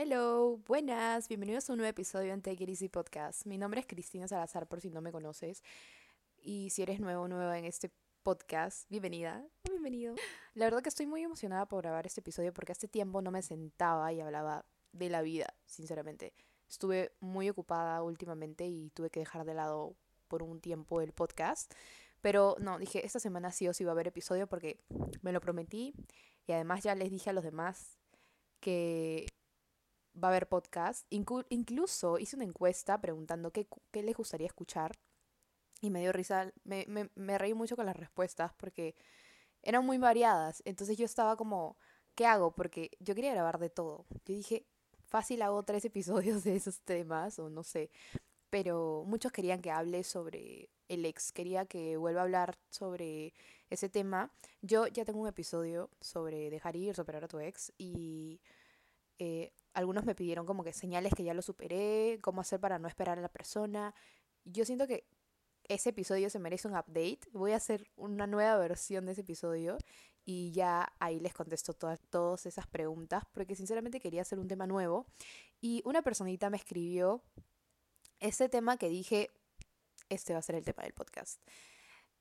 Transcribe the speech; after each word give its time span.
Hello, 0.00 0.60
buenas, 0.68 1.26
bienvenidos 1.26 1.68
a 1.68 1.72
un 1.72 1.78
nuevo 1.78 1.90
episodio 1.90 2.32
en 2.32 2.40
Take 2.40 2.62
It 2.62 2.68
Easy 2.68 2.88
Podcast. 2.88 3.46
Mi 3.46 3.58
nombre 3.58 3.80
es 3.80 3.86
Cristina 3.88 4.28
Salazar, 4.28 4.68
por 4.68 4.80
si 4.80 4.90
no 4.90 5.00
me 5.00 5.10
conoces. 5.10 5.64
Y 6.40 6.70
si 6.70 6.82
eres 6.82 7.00
nuevo 7.00 7.22
o 7.22 7.26
nueva 7.26 7.58
en 7.58 7.64
este 7.64 7.90
podcast, 8.22 8.88
bienvenida 8.88 9.44
bienvenido. 9.64 10.14
La 10.54 10.66
verdad 10.66 10.82
que 10.82 10.88
estoy 10.88 11.06
muy 11.06 11.24
emocionada 11.24 11.66
por 11.66 11.82
grabar 11.82 12.06
este 12.06 12.20
episodio 12.20 12.54
porque 12.54 12.70
hace 12.70 12.86
tiempo 12.86 13.22
no 13.22 13.32
me 13.32 13.42
sentaba 13.42 14.12
y 14.12 14.20
hablaba 14.20 14.64
de 14.92 15.08
la 15.08 15.20
vida, 15.20 15.52
sinceramente. 15.66 16.32
Estuve 16.68 17.10
muy 17.18 17.48
ocupada 17.48 18.00
últimamente 18.04 18.68
y 18.68 18.90
tuve 18.90 19.10
que 19.10 19.18
dejar 19.18 19.44
de 19.44 19.54
lado 19.54 19.96
por 20.28 20.44
un 20.44 20.60
tiempo 20.60 21.00
el 21.00 21.12
podcast. 21.12 21.74
Pero 22.20 22.54
no, 22.60 22.78
dije, 22.78 23.04
esta 23.04 23.18
semana 23.18 23.50
sí 23.50 23.66
o 23.66 23.74
sí 23.74 23.82
va 23.82 23.90
a 23.90 23.94
haber 23.94 24.06
episodio 24.06 24.46
porque 24.46 24.78
me 25.22 25.32
lo 25.32 25.40
prometí 25.40 25.92
y 26.46 26.52
además 26.52 26.84
ya 26.84 26.94
les 26.94 27.10
dije 27.10 27.30
a 27.30 27.32
los 27.32 27.42
demás 27.42 27.98
que 28.60 29.26
va 30.22 30.28
a 30.28 30.30
haber 30.30 30.48
podcast. 30.48 31.06
incluso 31.10 32.18
hice 32.18 32.36
una 32.36 32.44
encuesta 32.44 33.00
preguntando 33.00 33.50
qué, 33.52 33.66
qué, 33.90 34.02
les 34.02 34.16
gustaría 34.16 34.46
escuchar. 34.46 34.92
Y 35.80 35.90
me 35.90 36.00
dio 36.00 36.12
risa, 36.12 36.52
me, 36.64 36.84
me, 36.88 37.10
me 37.14 37.38
reí 37.38 37.54
mucho 37.54 37.76
con 37.76 37.86
las 37.86 37.96
respuestas 37.96 38.52
porque 38.54 38.96
eran 39.62 39.84
muy 39.86 39.98
variadas. 39.98 40.62
Entonces 40.64 40.96
yo 40.96 41.04
estaba 41.04 41.36
como, 41.36 41.76
¿qué 42.14 42.26
hago? 42.26 42.52
Porque 42.54 42.90
yo 43.00 43.14
quería 43.14 43.32
grabar 43.32 43.58
de 43.58 43.70
todo. 43.70 44.06
Yo 44.24 44.34
dije, 44.34 44.66
fácil 45.06 45.42
hago 45.42 45.62
tres 45.62 45.84
episodios 45.84 46.44
de 46.44 46.56
esos 46.56 46.80
temas 46.80 47.38
o 47.38 47.48
no 47.50 47.62
sé. 47.62 47.90
Pero 48.50 49.04
muchos 49.06 49.32
querían 49.32 49.60
que 49.60 49.70
hable 49.70 50.04
sobre 50.04 50.70
el 50.88 51.04
ex, 51.04 51.32
quería 51.32 51.66
que 51.66 51.96
vuelva 51.98 52.20
a 52.20 52.24
hablar 52.24 52.58
sobre 52.70 53.34
ese 53.70 53.88
tema. 53.88 54.32
Yo 54.62 54.86
ya 54.86 55.04
tengo 55.04 55.20
un 55.20 55.28
episodio 55.28 55.90
sobre 56.00 56.50
dejar 56.50 56.76
ir, 56.76 56.94
superar 56.94 57.24
a 57.24 57.28
tu 57.28 57.38
ex 57.40 57.72
y 57.76 58.40
eh, 59.18 59.52
algunos 59.74 60.04
me 60.04 60.14
pidieron 60.14 60.46
como 60.46 60.64
que 60.64 60.72
señales 60.72 61.12
que 61.14 61.24
ya 61.24 61.34
lo 61.34 61.42
superé, 61.42 62.18
cómo 62.22 62.40
hacer 62.40 62.60
para 62.60 62.78
no 62.78 62.88
esperar 62.88 63.18
a 63.18 63.22
la 63.22 63.28
persona. 63.28 63.94
Yo 64.44 64.64
siento 64.64 64.86
que 64.86 65.04
ese 65.64 65.90
episodio 65.90 66.30
se 66.30 66.38
merece 66.38 66.68
un 66.68 66.74
update. 66.74 67.20
Voy 67.32 67.52
a 67.52 67.56
hacer 67.56 67.90
una 67.96 68.26
nueva 68.26 68.56
versión 68.58 69.06
de 69.06 69.12
ese 69.12 69.20
episodio 69.20 69.78
y 70.24 70.50
ya 70.52 70.92
ahí 70.98 71.20
les 71.20 71.34
contesto 71.34 71.74
todas, 71.74 72.00
todas 72.10 72.46
esas 72.46 72.66
preguntas 72.66 73.24
porque 73.32 73.54
sinceramente 73.54 74.00
quería 74.00 74.22
hacer 74.22 74.38
un 74.38 74.48
tema 74.48 74.66
nuevo. 74.66 75.06
Y 75.60 75.82
una 75.84 76.02
personita 76.02 76.50
me 76.50 76.56
escribió 76.56 77.22
ese 78.20 78.48
tema 78.48 78.76
que 78.78 78.88
dije, 78.88 79.30
este 80.08 80.32
va 80.32 80.40
a 80.40 80.42
ser 80.42 80.56
el 80.56 80.64
tema 80.64 80.82
del 80.82 80.92
podcast. 80.92 81.40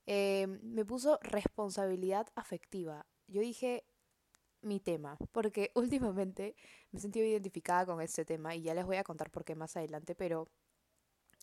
Em, 0.05 0.59
me 0.63 0.85
puso 0.85 1.19
responsabilidad 1.21 2.27
afectiva. 2.35 3.05
Yo 3.27 3.41
dije 3.41 3.85
mi 4.61 4.79
tema, 4.79 5.17
porque 5.31 5.71
últimamente 5.75 6.55
me 6.91 6.99
he 6.99 7.01
sentido 7.01 7.25
identificada 7.25 7.85
con 7.85 8.01
este 8.01 8.25
tema 8.25 8.55
y 8.55 8.63
ya 8.63 8.73
les 8.73 8.85
voy 8.85 8.97
a 8.97 9.03
contar 9.03 9.31
por 9.31 9.45
qué 9.45 9.55
más 9.55 9.77
adelante, 9.77 10.15
pero 10.15 10.49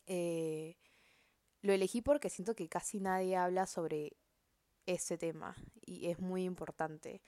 eh, 0.07 0.77
lo 1.61 1.73
elegí 1.73 2.01
porque 2.01 2.29
siento 2.29 2.55
que 2.55 2.69
casi 2.69 2.99
nadie 2.99 3.35
habla 3.35 3.65
sobre 3.65 4.17
este 4.85 5.17
tema 5.17 5.55
y 5.81 6.07
es 6.09 6.19
muy 6.19 6.43
importante. 6.43 7.21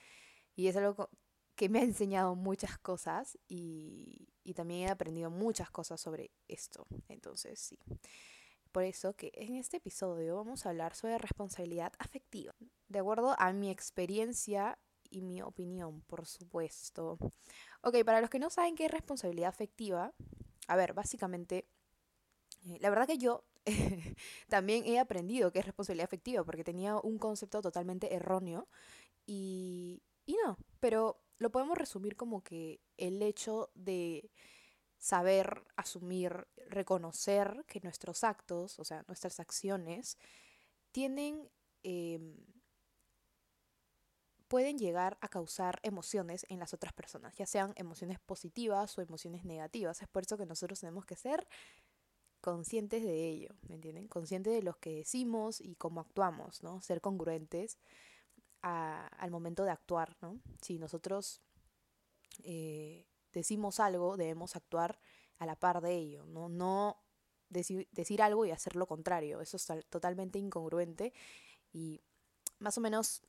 Y 0.54 0.68
es 0.68 0.76
algo 0.76 1.10
que 1.56 1.68
me 1.68 1.80
ha 1.80 1.82
enseñado 1.82 2.36
muchas 2.36 2.78
cosas 2.78 3.36
y, 3.48 4.28
y 4.44 4.54
también 4.54 4.88
he 4.88 4.90
aprendido 4.90 5.30
muchas 5.30 5.70
cosas 5.70 6.00
sobre 6.00 6.30
esto. 6.46 6.86
Entonces, 7.08 7.58
sí. 7.58 7.78
Por 8.72 8.84
eso 8.84 9.14
que 9.14 9.32
en 9.34 9.56
este 9.56 9.78
episodio 9.78 10.36
vamos 10.36 10.64
a 10.64 10.68
hablar 10.68 10.94
sobre 10.94 11.18
responsabilidad 11.18 11.92
afectiva, 11.98 12.54
de 12.88 12.98
acuerdo 12.98 13.34
a 13.38 13.52
mi 13.52 13.70
experiencia 13.70 14.78
y 15.10 15.22
mi 15.22 15.42
opinión, 15.42 16.02
por 16.02 16.26
supuesto. 16.26 17.18
Ok, 17.82 18.04
para 18.04 18.20
los 18.20 18.30
que 18.30 18.38
no 18.38 18.50
saben 18.50 18.74
qué 18.76 18.86
es 18.86 18.90
responsabilidad 18.90 19.48
afectiva, 19.48 20.12
a 20.66 20.76
ver, 20.76 20.92
básicamente, 20.94 21.66
eh, 22.66 22.78
la 22.80 22.90
verdad 22.90 23.06
que 23.06 23.18
yo 23.18 23.44
también 24.48 24.84
he 24.86 24.98
aprendido 24.98 25.52
qué 25.52 25.60
es 25.60 25.66
responsabilidad 25.66 26.06
afectiva 26.06 26.44
porque 26.44 26.64
tenía 26.64 26.96
un 26.98 27.18
concepto 27.18 27.62
totalmente 27.62 28.14
erróneo 28.14 28.68
y, 29.26 30.02
y 30.26 30.36
no, 30.44 30.58
pero 30.80 31.20
lo 31.38 31.50
podemos 31.50 31.78
resumir 31.78 32.16
como 32.16 32.42
que 32.42 32.80
el 32.96 33.22
hecho 33.22 33.70
de 33.74 34.30
saber 34.98 35.64
asumir, 35.76 36.46
reconocer 36.68 37.64
que 37.66 37.80
nuestros 37.80 38.24
actos, 38.24 38.78
o 38.78 38.84
sea, 38.84 39.04
nuestras 39.06 39.40
acciones, 39.40 40.18
tienen, 40.92 41.48
em, 41.82 42.36
pueden 44.48 44.78
llegar 44.78 45.18
a 45.20 45.28
causar 45.28 45.78
emociones 45.82 46.46
en 46.48 46.58
las 46.58 46.74
otras 46.74 46.92
personas, 46.92 47.34
ya 47.36 47.46
sean 47.46 47.72
emociones 47.76 48.18
positivas 48.18 48.96
o 48.98 49.02
emociones 49.02 49.44
negativas. 49.44 50.02
Es 50.02 50.08
por 50.08 50.24
eso 50.24 50.36
que 50.36 50.46
nosotros 50.46 50.80
tenemos 50.80 51.04
que 51.04 51.16
ser 51.16 51.46
conscientes 52.40 53.02
de 53.02 53.28
ello, 53.28 53.54
¿me 53.68 53.74
entienden? 53.74 54.08
Conscientes 54.08 54.52
de 54.52 54.62
lo 54.62 54.78
que 54.78 54.94
decimos 54.94 55.60
y 55.60 55.76
cómo 55.76 56.00
actuamos, 56.00 56.62
¿no? 56.62 56.80
Ser 56.80 57.00
congruentes 57.00 57.78
al 58.62 59.30
momento 59.30 59.64
de 59.64 59.70
actuar, 59.70 60.16
¿no? 60.20 60.40
Si 60.62 60.78
nosotros 60.78 61.40
eh, 62.42 63.06
decimos 63.32 63.80
algo, 63.80 64.16
debemos 64.16 64.56
actuar 64.56 64.98
a 65.38 65.46
la 65.46 65.56
par 65.56 65.80
de 65.80 65.94
ello, 65.94 66.26
no, 66.26 66.48
no 66.48 67.00
decir, 67.48 67.88
decir 67.92 68.22
algo 68.22 68.44
y 68.46 68.50
hacer 68.50 68.76
lo 68.76 68.86
contrario. 68.86 69.40
Eso 69.40 69.56
es 69.56 69.66
totalmente 69.88 70.38
incongruente 70.38 71.12
y 71.72 72.00
más 72.58 72.78
o 72.78 72.80
menos 72.80 73.22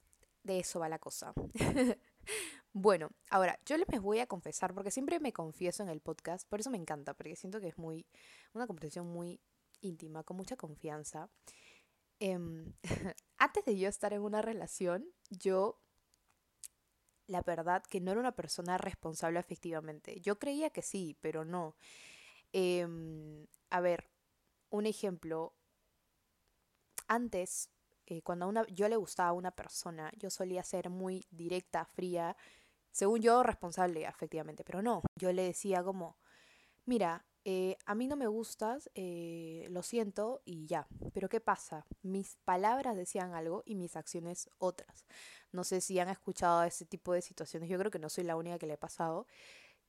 de 0.50 0.60
eso 0.60 0.80
va 0.80 0.90
la 0.90 1.00
cosa. 1.00 1.34
bueno, 2.74 3.10
ahora, 3.30 3.60
yo 3.66 3.78
les 3.78 4.02
voy 4.02 4.20
a 4.20 4.28
confesar, 4.28 4.74
porque 4.74 4.92
siempre 4.92 5.20
me 5.20 5.32
confieso 5.32 5.84
en 5.84 5.90
el 5.90 6.02
podcast, 6.02 6.48
por 6.50 6.60
eso 6.60 6.70
me 6.70 6.78
encanta, 6.78 7.14
porque 7.14 7.36
siento 7.36 7.62
que 7.62 7.68
es 7.68 7.78
muy, 7.78 8.08
una 8.54 8.68
conversación 8.68 9.08
muy 9.08 9.40
íntima, 9.82 10.24
con 10.24 10.38
mucha 10.38 10.58
confianza. 10.58 11.30
Em, 12.20 12.74
antes 13.38 13.64
de 13.66 13.78
yo 13.78 13.88
estar 13.88 14.12
en 14.14 14.22
una 14.22 14.42
relación, 14.42 15.06
yo 15.30 15.80
la 17.28 17.44
verdad 17.44 17.84
que 17.84 18.02
no 18.02 18.12
era 18.12 18.20
una 18.20 18.36
persona 18.36 18.78
responsable 18.80 19.40
efectivamente. 19.40 20.20
Yo 20.20 20.40
creía 20.40 20.72
que 20.72 20.82
sí, 20.82 21.16
pero 21.22 21.46
no. 21.46 21.76
Em, 22.54 23.46
a 23.70 23.82
ver, 23.82 24.10
un 24.72 24.88
ejemplo. 24.88 25.54
Antes, 27.08 27.70
eh, 28.10 28.22
cuando 28.24 28.48
una, 28.48 28.66
yo 28.68 28.90
le 28.90 28.96
gustaba 28.96 29.30
a 29.30 29.34
una 29.34 29.52
persona, 29.52 30.12
yo 30.18 30.30
solía 30.30 30.64
ser 30.64 30.90
muy 30.90 31.26
directa, 31.30 31.86
fría, 31.86 32.36
según 32.92 33.22
yo, 33.22 33.44
responsable 33.44 34.04
efectivamente, 34.06 34.64
pero 34.64 34.82
no. 34.82 35.04
Yo 35.16 35.32
le 35.32 35.44
decía 35.44 35.84
como, 35.84 36.18
mira, 36.86 37.26
eh, 37.46 37.78
a 37.86 37.96
mí 37.96 38.08
no 38.08 38.16
me 38.16 38.28
gustas, 38.28 38.90
eh, 38.96 39.68
lo 39.70 39.84
siento 39.84 40.42
y 40.44 40.66
ya. 40.66 40.88
Pero 41.14 41.30
¿qué 41.30 41.40
pasa? 41.40 41.86
Mis 42.02 42.38
palabras 42.46 42.98
decían 42.98 43.34
algo 43.34 43.62
y 43.66 43.76
mis 43.76 43.96
acciones 43.96 44.50
otras. 44.58 45.06
No 45.52 45.64
sé 45.64 45.80
si 45.82 46.00
han 46.00 46.10
escuchado 46.10 46.64
ese 46.64 46.86
tipo 46.86 47.14
de 47.14 47.22
situaciones. 47.22 47.70
Yo 47.70 47.78
creo 47.78 47.92
que 47.92 48.00
no 48.00 48.10
soy 48.10 48.24
la 48.24 48.36
única 48.36 48.60
que 48.60 48.68
le 48.68 48.74
ha 48.74 48.80
pasado. 48.80 49.28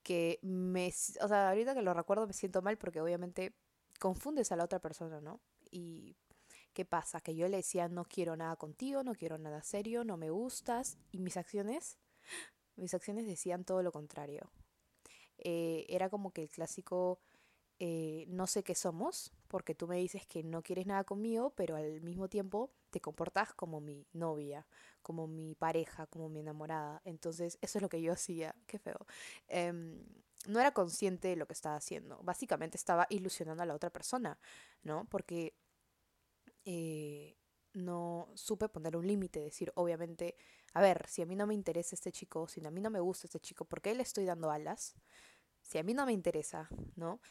Que 0.03 0.39
me... 0.43 0.87
O 1.21 1.27
sea, 1.27 1.49
ahorita 1.49 1.73
que 1.73 1.81
lo 1.81 1.93
recuerdo 1.93 2.27
me 2.27 2.33
siento 2.33 2.61
mal 2.61 2.77
porque 2.77 3.01
obviamente 3.01 3.55
confundes 3.99 4.51
a 4.51 4.55
la 4.55 4.63
otra 4.65 4.79
persona, 4.79 5.21
¿no? 5.21 5.41
Y 5.71 6.15
¿qué 6.73 6.85
pasa? 6.85 7.21
Que 7.21 7.35
yo 7.35 7.47
le 7.47 7.57
decía 7.57 7.87
no 7.89 8.05
quiero 8.05 8.35
nada 8.35 8.55
contigo, 8.55 9.03
no 9.03 9.13
quiero 9.13 9.37
nada 9.37 9.63
serio, 9.63 10.03
no 10.03 10.17
me 10.17 10.29
gustas. 10.29 10.97
Y 11.11 11.19
mis 11.19 11.37
acciones, 11.37 11.97
mis 12.75 12.93
acciones 12.93 13.25
decían 13.25 13.65
todo 13.65 13.83
lo 13.83 13.91
contrario. 13.91 14.51
Eh, 15.37 15.85
era 15.89 16.09
como 16.09 16.31
que 16.31 16.43
el 16.43 16.49
clásico 16.49 17.19
eh, 17.83 18.25
no 18.27 18.45
sé 18.45 18.63
qué 18.63 18.75
somos, 18.75 19.33
porque 19.47 19.73
tú 19.73 19.87
me 19.87 19.97
dices 19.97 20.27
que 20.27 20.43
no 20.43 20.61
quieres 20.61 20.85
nada 20.85 21.03
conmigo, 21.03 21.51
pero 21.55 21.75
al 21.75 21.99
mismo 22.01 22.29
tiempo 22.29 22.71
te 22.91 23.01
comportas 23.01 23.55
como 23.55 23.81
mi 23.81 24.05
novia, 24.13 24.67
como 25.01 25.25
mi 25.25 25.55
pareja, 25.55 26.05
como 26.05 26.29
mi 26.29 26.41
enamorada. 26.41 27.01
Entonces, 27.05 27.57
eso 27.59 27.79
es 27.79 27.81
lo 27.81 27.89
que 27.89 27.99
yo 27.99 28.13
hacía, 28.13 28.55
qué 28.67 28.77
feo. 28.77 29.07
Em, 29.47 30.05
no 30.47 30.59
era 30.59 30.75
consciente 30.75 31.29
de 31.29 31.35
lo 31.35 31.47
que 31.47 31.53
estaba 31.53 31.75
haciendo. 31.75 32.19
Básicamente 32.21 32.77
estaba 32.77 33.07
ilusionando 33.09 33.63
a 33.63 33.65
la 33.65 33.73
otra 33.73 33.89
persona, 33.89 34.39
¿no? 34.83 35.05
Porque 35.05 35.55
eh, 36.65 37.37
no 37.73 38.29
supe 38.35 38.69
poner 38.69 38.95
un 38.97 39.07
límite, 39.07 39.39
decir, 39.39 39.71
obviamente, 39.75 40.35
a 40.73 40.81
ver, 40.81 41.05
si 41.07 41.21
a 41.21 41.25
mí 41.25 41.35
no 41.35 41.47
me 41.47 41.53
interesa 41.53 41.95
este 41.95 42.11
chico, 42.11 42.47
si 42.47 42.65
a 42.65 42.71
mí 42.71 42.81
no 42.81 42.89
me 42.89 42.99
gusta 42.99 43.27
este 43.27 43.39
chico, 43.39 43.65
¿por 43.65 43.81
qué 43.81 43.95
le 43.95 44.03
estoy 44.03 44.25
dando 44.25 44.51
alas? 44.51 44.95
Si 45.61 45.77
a 45.77 45.83
mí 45.83 45.93
no 45.93 46.05
me 46.05 46.13
interesa, 46.13 46.69
¿no? 46.95 47.21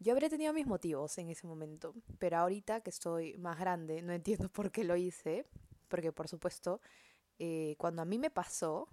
Yo 0.00 0.12
habría 0.12 0.28
tenido 0.28 0.52
mis 0.52 0.66
motivos 0.66 1.16
en 1.18 1.30
ese 1.30 1.46
momento, 1.46 1.94
pero 2.18 2.38
ahorita 2.38 2.80
que 2.80 2.90
estoy 2.90 3.38
más 3.38 3.58
grande, 3.58 4.02
no 4.02 4.12
entiendo 4.12 4.48
por 4.52 4.70
qué 4.70 4.84
lo 4.84 4.96
hice, 4.96 5.46
porque 5.88 6.12
por 6.12 6.28
supuesto, 6.28 6.80
eh, 7.38 7.76
cuando 7.78 8.02
a 8.02 8.04
mí 8.04 8.18
me 8.18 8.30
pasó, 8.30 8.88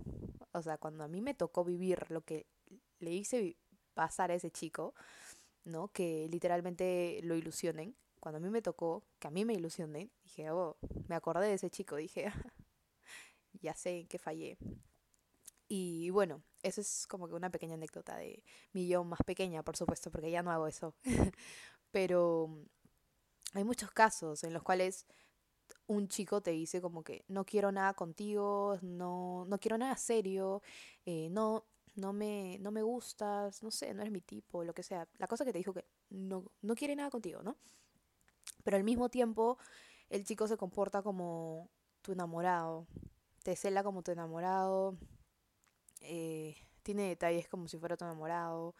o 0.51 0.61
sea, 0.61 0.77
cuando 0.77 1.03
a 1.03 1.07
mí 1.07 1.21
me 1.21 1.33
tocó 1.33 1.63
vivir 1.63 2.05
lo 2.09 2.21
que 2.21 2.47
le 2.99 3.11
hice 3.11 3.57
pasar 3.93 4.31
a 4.31 4.35
ese 4.35 4.51
chico, 4.51 4.93
¿no? 5.65 5.89
Que 5.89 6.27
literalmente 6.29 7.19
lo 7.23 7.35
ilusionen. 7.35 7.95
Cuando 8.21 8.37
a 8.37 8.39
mí 8.39 8.49
me 8.49 8.61
tocó 8.61 9.03
que 9.19 9.27
a 9.27 9.31
mí 9.31 9.45
me 9.45 9.53
ilusionen, 9.55 10.11
dije, 10.23 10.51
oh, 10.51 10.77
me 11.07 11.15
acordé 11.15 11.47
de 11.47 11.55
ese 11.55 11.71
chico, 11.71 11.95
dije, 11.95 12.31
ya 13.61 13.73
sé 13.73 14.01
en 14.01 14.07
qué 14.07 14.19
fallé. 14.19 14.57
Y 15.67 16.09
bueno, 16.11 16.43
eso 16.63 16.81
es 16.81 17.07
como 17.07 17.27
que 17.27 17.33
una 17.33 17.49
pequeña 17.49 17.73
anécdota 17.75 18.15
de 18.17 18.43
mi 18.73 18.87
yo 18.87 19.03
más 19.03 19.21
pequeña, 19.25 19.63
por 19.63 19.75
supuesto, 19.75 20.11
porque 20.11 20.29
ya 20.29 20.43
no 20.43 20.51
hago 20.51 20.67
eso. 20.67 20.93
Pero 21.91 22.49
hay 23.53 23.63
muchos 23.63 23.91
casos 23.91 24.43
en 24.43 24.53
los 24.53 24.63
cuales 24.63 25.05
un 25.87 26.07
chico 26.07 26.41
te 26.41 26.51
dice 26.51 26.81
como 26.81 27.03
que 27.03 27.25
no 27.27 27.45
quiero 27.45 27.71
nada 27.71 27.93
contigo, 27.95 28.77
no, 28.81 29.45
no 29.47 29.59
quiero 29.59 29.77
nada 29.77 29.97
serio, 29.97 30.61
eh, 31.05 31.29
no, 31.31 31.65
no, 31.95 32.13
me, 32.13 32.57
no 32.61 32.71
me 32.71 32.83
gustas, 32.83 33.63
no 33.63 33.71
sé, 33.71 33.93
no 33.93 34.01
eres 34.01 34.13
mi 34.13 34.21
tipo, 34.21 34.63
lo 34.63 34.73
que 34.73 34.83
sea. 34.83 35.07
La 35.17 35.27
cosa 35.27 35.45
que 35.45 35.53
te 35.53 35.59
dijo 35.59 35.73
que 35.73 35.85
no, 36.09 36.51
no 36.61 36.75
quiere 36.75 36.95
nada 36.95 37.09
contigo, 37.09 37.41
¿no? 37.43 37.57
Pero 38.63 38.77
al 38.77 38.83
mismo 38.83 39.09
tiempo 39.09 39.57
el 40.09 40.25
chico 40.25 40.47
se 40.47 40.57
comporta 40.57 41.01
como 41.01 41.69
tu 42.01 42.11
enamorado, 42.11 42.87
te 43.43 43.55
cela 43.55 43.83
como 43.83 44.03
tu 44.03 44.11
enamorado, 44.11 44.97
eh, 46.01 46.55
tiene 46.83 47.07
detalles 47.07 47.47
como 47.47 47.67
si 47.67 47.77
fuera 47.77 47.97
tu 47.97 48.05
enamorado, 48.05 48.75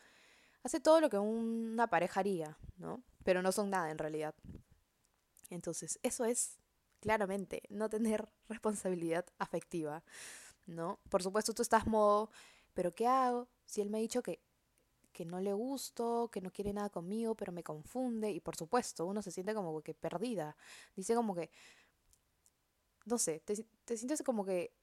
hace 0.63 0.80
todo 0.80 1.01
lo 1.01 1.10
que 1.10 1.18
una 1.18 1.88
pareja 1.88 2.19
haría, 2.19 2.57
¿no? 2.78 3.04
Pero 3.24 3.42
no 3.42 3.51
son 3.51 3.69
nada 3.69 3.92
en 3.92 3.98
realidad. 3.98 4.36
Entonces, 5.50 6.00
eso 6.04 6.25
es 6.25 6.57
claramente 7.00 7.63
no 7.69 7.89
tener 7.89 8.30
responsabilidad 8.50 9.25
afectiva, 9.38 10.04
¿no? 10.68 11.00
Por 11.10 11.24
supuesto, 11.24 11.54
tú 11.54 11.62
estás 11.62 11.88
modo, 11.88 12.30
pero 12.74 12.92
¿qué 12.92 13.07
hago? 13.07 13.48
Si 13.66 13.81
él 13.81 13.89
me 13.89 13.98
ha 13.98 14.01
dicho 14.01 14.24
que, 14.24 14.42
que 15.11 15.25
no 15.25 15.39
le 15.39 15.53
gusto, 15.53 16.29
que 16.31 16.41
no 16.41 16.51
quiere 16.51 16.73
nada 16.73 16.89
conmigo, 16.89 17.35
pero 17.35 17.51
me 17.51 17.63
confunde, 17.63 18.31
y 18.31 18.39
por 18.39 18.55
supuesto, 18.55 19.05
uno 19.05 19.21
se 19.21 19.31
siente 19.31 19.53
como 19.53 19.81
que 19.81 19.93
perdida. 19.93 20.55
Dice 20.95 21.15
como 21.15 21.35
que, 21.35 21.51
no 23.05 23.17
sé, 23.17 23.39
te, 23.41 23.65
te 23.85 23.97
sientes 23.97 24.21
como 24.23 24.45
que 24.45 24.73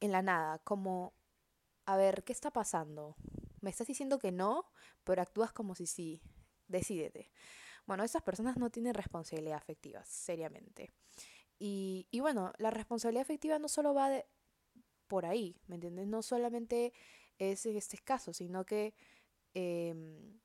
en 0.00 0.12
la 0.12 0.22
nada, 0.22 0.58
como, 0.60 1.14
a 1.86 1.96
ver, 1.96 2.24
¿qué 2.24 2.32
está 2.32 2.52
pasando? 2.52 3.16
Me 3.60 3.70
estás 3.70 3.86
diciendo 3.88 4.18
que 4.18 4.32
no, 4.32 4.66
pero 5.04 5.22
actúas 5.22 5.52
como 5.52 5.74
si 5.74 5.86
sí. 5.86 6.22
Decídete. 6.68 7.30
Bueno, 7.86 8.04
esas 8.04 8.22
personas 8.22 8.56
no 8.58 8.70
tienen 8.70 8.94
responsabilidad 8.94 9.58
afectiva, 9.58 10.04
seriamente. 10.04 10.92
Y, 11.58 12.08
y 12.10 12.20
bueno, 12.20 12.52
la 12.58 12.70
responsabilidad 12.70 13.22
afectiva 13.22 13.58
no 13.58 13.68
solo 13.68 13.94
va 13.94 14.10
de, 14.10 14.26
por 15.08 15.26
ahí, 15.26 15.56
¿me 15.68 15.76
entiendes? 15.76 16.06
No 16.08 16.22
solamente 16.22 16.92
es 17.38 17.66
este 17.66 17.98
caso, 17.98 18.32
sino 18.32 18.64
que 18.64 18.94
em, 19.54 20.38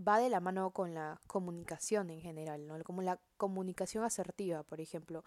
va 0.00 0.18
de 0.18 0.30
la 0.30 0.40
mano 0.40 0.70
con 0.70 0.94
la 0.94 1.20
comunicación 1.26 2.10
en 2.10 2.20
general, 2.20 2.66
¿no? 2.66 2.82
Como 2.84 3.02
la 3.02 3.20
comunicación 3.36 4.04
asertiva, 4.04 4.62
por 4.62 4.80
ejemplo. 4.80 5.24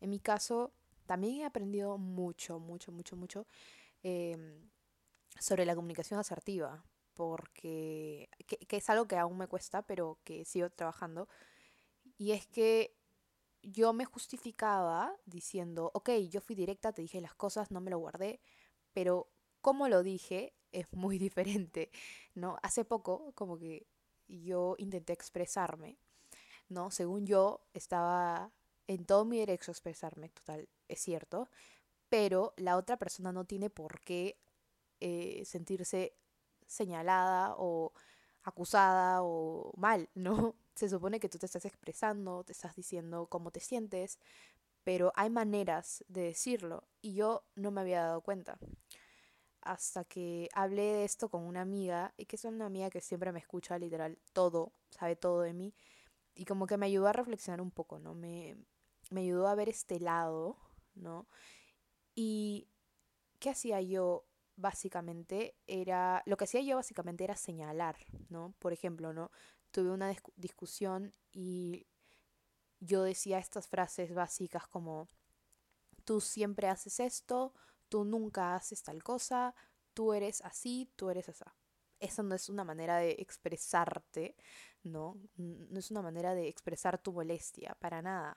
En 0.00 0.10
mi 0.10 0.18
caso, 0.18 0.72
también 1.06 1.36
he 1.36 1.44
aprendido 1.44 1.98
mucho, 1.98 2.58
mucho, 2.58 2.92
mucho, 2.92 3.16
mucho 3.16 3.46
em, 4.02 4.70
sobre 5.38 5.66
la 5.66 5.74
comunicación 5.74 6.18
asertiva, 6.20 6.84
porque 7.14 8.28
que, 8.46 8.76
es 8.76 8.90
algo 8.90 9.06
que 9.06 9.16
aún 9.16 9.38
me 9.38 9.46
cuesta, 9.48 9.82
pero 9.82 10.18
que 10.24 10.44
sigo 10.44 10.70
trabajando. 10.70 11.28
Y 12.18 12.32
es 12.32 12.46
que 12.46 12.96
yo 13.62 13.92
me 13.92 14.04
justificaba 14.04 15.14
diciendo, 15.26 15.90
ok, 15.94 16.10
yo 16.30 16.40
fui 16.40 16.54
directa, 16.54 16.92
te 16.92 17.02
dije 17.02 17.20
las 17.20 17.34
cosas, 17.34 17.70
no 17.70 17.80
me 17.80 17.90
lo 17.90 17.98
guardé, 17.98 18.40
pero 18.92 19.28
como 19.64 19.88
lo 19.88 20.02
dije 20.02 20.52
es 20.72 20.86
muy 20.92 21.18
diferente, 21.26 21.90
¿no? 22.34 22.58
Hace 22.62 22.84
poco, 22.84 23.32
como 23.34 23.58
que 23.58 23.86
yo 24.28 24.76
intenté 24.78 25.14
expresarme, 25.14 25.96
¿no? 26.68 26.90
Según 26.90 27.26
yo, 27.26 27.62
estaba 27.72 28.52
en 28.88 29.06
todo 29.06 29.24
mi 29.24 29.38
derecho 29.38 29.70
a 29.70 29.74
expresarme, 29.74 30.28
total, 30.28 30.68
es 30.88 31.00
cierto, 31.00 31.48
pero 32.10 32.52
la 32.58 32.76
otra 32.76 32.98
persona 32.98 33.32
no 33.32 33.46
tiene 33.46 33.70
por 33.70 34.00
qué 34.00 34.36
eh, 35.00 35.42
sentirse 35.46 36.14
señalada 36.66 37.54
o 37.56 37.92
acusada 38.42 39.22
o 39.22 39.72
mal, 39.78 40.10
¿no? 40.14 40.56
Se 40.74 40.90
supone 40.90 41.20
que 41.20 41.30
tú 41.30 41.38
te 41.38 41.46
estás 41.46 41.64
expresando, 41.64 42.44
te 42.44 42.52
estás 42.52 42.76
diciendo 42.76 43.28
cómo 43.30 43.50
te 43.50 43.60
sientes, 43.60 44.18
pero 44.84 45.12
hay 45.16 45.30
maneras 45.30 46.04
de 46.08 46.22
decirlo 46.24 46.84
y 47.00 47.14
yo 47.14 47.44
no 47.54 47.70
me 47.70 47.80
había 47.80 48.02
dado 48.02 48.20
cuenta. 48.20 48.58
Hasta 49.64 50.04
que 50.04 50.48
hablé 50.54 50.82
de 50.82 51.04
esto 51.04 51.28
con 51.28 51.42
una 51.44 51.62
amiga, 51.62 52.14
y 52.16 52.26
que 52.26 52.36
es 52.36 52.44
una 52.44 52.66
amiga 52.66 52.90
que 52.90 53.00
siempre 53.00 53.32
me 53.32 53.40
escucha 53.40 53.78
literal 53.78 54.18
todo, 54.32 54.72
sabe 54.90 55.16
todo 55.16 55.40
de 55.42 55.54
mí, 55.54 55.74
y 56.34 56.44
como 56.44 56.66
que 56.66 56.76
me 56.76 56.86
ayudó 56.86 57.08
a 57.08 57.12
reflexionar 57.12 57.60
un 57.60 57.70
poco, 57.70 57.98
¿no? 57.98 58.14
Me, 58.14 58.56
me 59.10 59.22
ayudó 59.22 59.48
a 59.48 59.54
ver 59.54 59.68
este 59.68 60.00
lado, 60.00 60.58
¿no? 60.94 61.26
Y 62.14 62.68
¿qué 63.40 63.50
hacía 63.50 63.80
yo? 63.80 64.26
básicamente 64.56 65.56
era, 65.66 66.22
lo 66.26 66.36
que 66.36 66.44
hacía 66.44 66.62
yo 66.62 66.76
básicamente 66.76 67.24
era 67.24 67.36
señalar, 67.36 67.96
¿no? 68.28 68.54
Por 68.58 68.72
ejemplo, 68.72 69.12
¿no? 69.12 69.30
Tuve 69.70 69.90
una 69.90 70.14
discusión 70.36 71.12
y 71.32 71.86
yo 72.80 73.02
decía 73.02 73.38
estas 73.38 73.68
frases 73.68 74.14
básicas 74.14 74.66
como, 74.68 75.08
tú 76.04 76.20
siempre 76.20 76.68
haces 76.68 77.00
esto, 77.00 77.54
tú 77.94 78.04
nunca 78.04 78.56
haces 78.56 78.82
tal 78.82 79.04
cosa, 79.04 79.54
tú 79.92 80.14
eres 80.14 80.40
así, 80.40 80.90
tú 80.96 81.10
eres 81.10 81.28
esa. 81.28 81.54
Esa 82.00 82.24
no 82.24 82.34
es 82.34 82.48
una 82.48 82.64
manera 82.64 82.96
de 82.96 83.12
expresarte, 83.20 84.34
¿no? 84.82 85.16
No 85.36 85.78
es 85.78 85.92
una 85.92 86.02
manera 86.02 86.34
de 86.34 86.48
expresar 86.48 86.98
tu 86.98 87.12
molestia, 87.12 87.76
para 87.78 88.02
nada. 88.02 88.36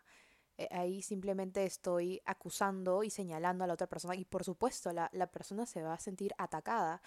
Eh, 0.60 0.68
ahí 0.70 1.02
simplemente 1.02 1.66
estoy 1.66 2.22
acusando 2.24 3.02
y 3.02 3.10
señalando 3.10 3.64
a 3.64 3.68
la 3.68 3.74
otra 3.74 3.88
persona 3.88 4.14
y 4.16 4.26
por 4.26 4.44
supuesto 4.44 4.94
la, 4.94 5.10
la 5.12 5.26
persona 5.26 5.66
se 5.66 5.82
va 5.82 5.96
a 5.96 6.00
sentir 6.00 6.36
atacada, 6.38 7.02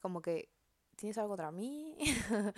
como 0.00 0.22
que 0.22 0.48
tienes 0.96 1.18
algo 1.18 1.32
contra 1.32 1.52
mí, 1.52 1.98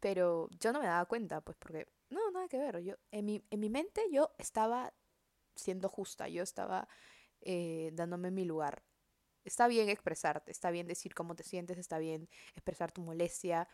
pero 0.00 0.48
yo 0.58 0.72
no 0.72 0.80
me 0.80 0.86
daba 0.86 1.04
cuenta, 1.04 1.42
pues 1.42 1.58
porque 1.58 1.86
no, 2.08 2.30
nada 2.30 2.48
que 2.48 2.56
ver, 2.56 2.80
yo 2.80 2.94
en 3.10 3.26
mi, 3.26 3.44
en 3.50 3.60
mi 3.60 3.68
mente 3.68 4.00
yo 4.10 4.30
estaba 4.38 4.94
siendo 5.54 5.90
justa, 5.90 6.28
yo 6.28 6.42
estaba 6.42 6.88
eh, 7.46 7.90
dándome 7.94 8.30
mi 8.30 8.44
lugar. 8.44 8.82
Está 9.44 9.68
bien 9.68 9.88
expresarte, 9.88 10.50
está 10.50 10.70
bien 10.70 10.88
decir 10.88 11.14
cómo 11.14 11.36
te 11.36 11.44
sientes, 11.44 11.78
está 11.78 11.98
bien 11.98 12.28
expresar 12.54 12.92
tu 12.92 13.02
molestia, 13.02 13.68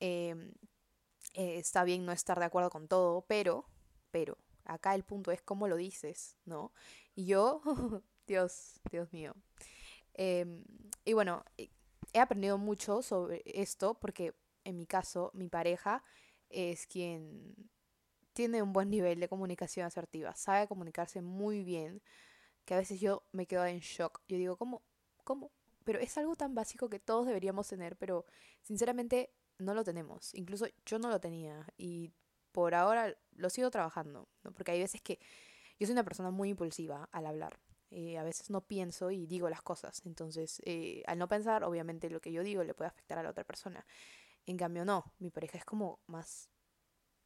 em, 0.00 0.52
eh, 1.34 1.58
está 1.58 1.84
bien 1.84 2.06
no 2.06 2.12
estar 2.12 2.38
de 2.38 2.46
acuerdo 2.46 2.70
con 2.70 2.88
todo, 2.88 3.22
pero, 3.28 3.66
pero, 4.10 4.38
Acá 4.64 4.94
el 4.94 5.02
punto 5.02 5.32
es 5.32 5.42
cómo 5.42 5.66
lo 5.66 5.76
dices, 5.76 6.36
¿no? 6.44 6.72
Y 7.16 7.26
yo, 7.26 7.60
Dios, 8.28 8.80
Dios 8.90 9.12
mío. 9.12 9.34
Em, 10.14 10.64
y 11.04 11.12
bueno, 11.12 11.44
he 12.12 12.20
aprendido 12.20 12.56
mucho 12.56 13.02
sobre 13.02 13.42
esto 13.46 13.94
porque 13.94 14.34
en 14.64 14.76
mi 14.76 14.86
caso, 14.86 15.30
mi 15.34 15.48
pareja 15.48 16.04
es 16.50 16.86
quien 16.86 17.54
tiene 18.32 18.62
un 18.62 18.72
buen 18.72 18.90
nivel 18.90 19.18
de 19.18 19.28
comunicación 19.28 19.86
asertiva, 19.86 20.34
sabe 20.36 20.68
comunicarse 20.68 21.20
muy 21.20 21.64
bien, 21.64 22.00
que 22.70 22.74
a 22.74 22.78
veces 22.78 23.00
yo 23.00 23.24
me 23.32 23.46
quedo 23.46 23.66
en 23.66 23.80
shock. 23.80 24.22
Yo 24.28 24.36
digo, 24.36 24.56
¿cómo? 24.56 24.84
¿Cómo? 25.24 25.50
Pero 25.82 25.98
es 25.98 26.16
algo 26.16 26.36
tan 26.36 26.54
básico 26.54 26.88
que 26.88 27.00
todos 27.00 27.26
deberíamos 27.26 27.66
tener, 27.66 27.96
pero 27.96 28.26
sinceramente 28.62 29.34
no 29.58 29.74
lo 29.74 29.82
tenemos. 29.82 30.32
Incluso 30.36 30.68
yo 30.86 31.00
no 31.00 31.10
lo 31.10 31.18
tenía 31.18 31.66
y 31.76 32.12
por 32.52 32.76
ahora 32.76 33.12
lo 33.32 33.50
sigo 33.50 33.72
trabajando, 33.72 34.28
¿no? 34.44 34.52
Porque 34.52 34.70
hay 34.70 34.78
veces 34.78 35.00
que 35.00 35.18
yo 35.80 35.86
soy 35.88 35.94
una 35.94 36.04
persona 36.04 36.30
muy 36.30 36.50
impulsiva 36.50 37.08
al 37.10 37.26
hablar. 37.26 37.58
Eh, 37.90 38.18
a 38.18 38.22
veces 38.22 38.50
no 38.50 38.60
pienso 38.60 39.10
y 39.10 39.26
digo 39.26 39.50
las 39.50 39.62
cosas. 39.62 40.06
Entonces, 40.06 40.62
eh, 40.64 41.02
al 41.08 41.18
no 41.18 41.26
pensar, 41.26 41.64
obviamente 41.64 42.08
lo 42.08 42.20
que 42.20 42.30
yo 42.30 42.44
digo 42.44 42.62
le 42.62 42.74
puede 42.74 42.90
afectar 42.90 43.18
a 43.18 43.24
la 43.24 43.30
otra 43.30 43.42
persona. 43.42 43.84
En 44.46 44.56
cambio, 44.56 44.84
no. 44.84 45.12
Mi 45.18 45.32
pareja 45.32 45.58
es 45.58 45.64
como 45.64 45.98
más 46.06 46.48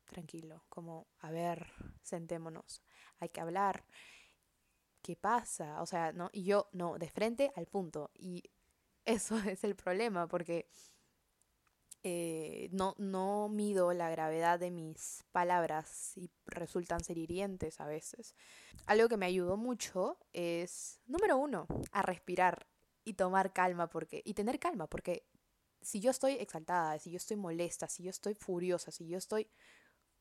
tranquilo, 0.07 0.65
como, 0.71 1.07
a 1.19 1.31
ver, 1.31 1.71
sentémonos, 2.03 2.83
hay 3.19 3.29
que 3.29 3.43
hablar. 3.43 3.85
¿Qué 5.05 5.17
pasa? 5.17 5.83
O 5.83 5.87
sea, 5.87 6.13
¿no? 6.13 6.31
Y 6.33 6.45
yo, 6.45 6.71
no, 6.73 6.97
de 6.97 7.11
frente 7.11 7.53
al 7.57 7.67
punto. 7.67 8.11
Y 8.15 8.43
eso 9.05 9.37
es 9.47 9.63
el 9.63 9.77
problema, 9.77 10.27
porque 10.27 10.67
eh, 12.03 12.71
no, 12.73 12.95
no 12.97 13.51
mido 13.51 13.93
la 13.93 14.09
gravedad 14.09 14.59
de 14.59 14.71
mis 14.71 15.23
palabras 15.31 16.17
y 16.17 16.31
resultan 16.47 17.05
ser 17.05 17.19
hirientes 17.19 17.81
a 17.81 17.87
veces. 17.87 18.35
Algo 18.87 19.11
que 19.11 19.19
me 19.19 19.27
ayudó 19.27 19.59
mucho 19.59 20.17
es, 20.33 21.03
número 21.05 21.37
uno, 21.37 21.67
a 21.93 22.01
respirar 22.01 22.67
y 23.05 23.13
tomar 23.13 23.53
calma 23.53 23.91
porque, 23.91 24.23
y 24.25 24.33
tener 24.33 24.59
calma, 24.59 24.87
porque 24.87 25.27
si 25.83 26.01
yo 26.01 26.13
estoy 26.13 26.33
exaltada, 26.35 26.99
si 26.99 27.11
yo 27.11 27.19
estoy 27.19 27.37
molesta, 27.37 27.89
si 27.89 28.05
yo 28.05 28.11
estoy 28.11 28.33
furiosa, 28.33 28.91
si 28.91 29.07
yo 29.07 29.19
estoy 29.19 29.51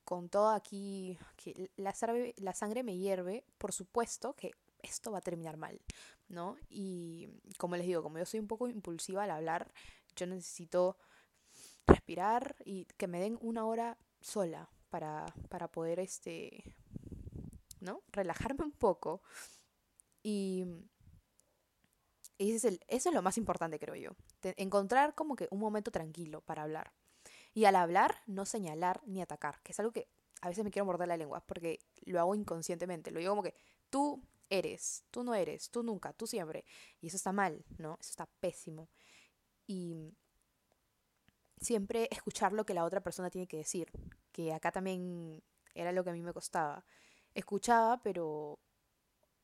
con 0.04 0.28
todo 0.28 0.50
aquí, 0.50 1.18
que 1.38 1.72
la, 1.78 1.96
la 2.36 2.54
sangre 2.54 2.84
me 2.84 2.98
hierve, 2.98 3.46
por 3.58 3.72
supuesto 3.72 4.36
que 4.36 4.52
esto 4.84 5.12
va 5.12 5.20
a 5.20 5.22
terminar 5.22 5.58
mal, 5.58 5.82
¿no? 6.30 6.58
Y 6.70 7.30
como 7.58 7.75
les 7.75 7.88
digo, 7.88 8.04
como 8.04 8.20
yo 8.20 8.25
soy 8.25 8.40
un 8.40 8.48
poco 8.48 8.68
impulsiva 8.68 9.24
al 9.24 9.32
hablar, 9.32 9.72
yo 10.16 10.28
necesito 10.28 10.98
respirar 11.88 12.56
y 12.66 12.86
que 12.98 13.08
me 13.08 13.20
den 13.20 13.38
una 13.42 13.66
hora 13.66 13.98
sola 14.22 14.70
para, 14.90 15.25
para 15.50 15.70
poder, 15.70 16.00
este, 16.00 16.75
¿no? 17.82 18.02
Relajarme 18.12 18.63
un 18.66 18.72
poco. 18.72 19.22
Y, 20.24 20.66
Y 22.38 22.54
es 22.54 22.66
el, 22.66 22.80
eso 22.88 23.10
es 23.10 23.16
lo 23.16 23.22
más 23.22 23.38
importante, 23.38 23.80
creo 23.80 23.96
yo. 23.96 24.12
encontrar 24.58 25.16
como 25.16 25.36
que 25.36 25.48
un 25.52 25.60
momento 25.60 25.92
tranquilo 25.92 26.42
para 26.42 26.63
hablar. 26.63 26.92
Y 27.54 27.66
al 27.66 27.75
hablar, 27.75 28.16
no 28.28 28.46
señalar 28.46 29.02
ni 29.06 29.22
atacar, 29.22 29.62
que 29.63 29.72
es 29.72 29.80
algo 29.80 29.92
que 29.94 30.08
a 30.42 30.50
veces 30.50 30.63
me 30.63 30.72
quiero 30.72 30.86
morder 30.86 31.08
la 31.08 31.18
lengua, 31.18 31.42
porque 31.46 31.80
lo 32.06 32.20
hago 32.20 32.36
inconscientemente. 32.36 33.12
Lo 33.12 33.20
digo 33.20 33.32
como 33.32 33.44
que 33.44 33.56
tú 33.90 34.22
eres, 34.50 35.06
tú 35.12 35.24
no 35.24 35.34
eres, 35.36 35.70
tú 35.70 35.84
nunca, 35.84 36.14
tú 36.14 36.28
siempre. 36.28 36.66
Y 37.02 37.08
eso 37.08 37.18
está 37.18 37.32
mal, 37.32 37.66
¿no? 37.78 37.98
Eso 38.00 38.12
está 38.12 38.26
pésimo. 38.40 38.90
Y 39.68 40.14
siempre 41.60 42.08
escuchar 42.12 42.54
lo 42.54 42.66
que 42.66 42.74
la 42.74 42.84
otra 42.84 43.02
persona 43.02 43.30
tiene 43.30 43.48
que 43.48 43.58
decir, 43.58 43.92
que 44.32 44.54
acá 44.54 44.72
también 44.72 45.44
era 45.74 45.92
lo 45.92 46.04
que 46.04 46.12
a 46.12 46.14
mí 46.14 46.22
me 46.22 46.34
costaba. 46.34 46.86
Escuchaba, 47.34 48.02
pero 48.04 48.60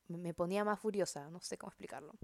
me 0.08 0.34
ponía 0.34 0.64
más 0.64 0.80
furiosa, 0.80 1.30
no 1.30 1.40
sé 1.40 1.56
cómo 1.58 1.70
explicarlo. 1.70 2.14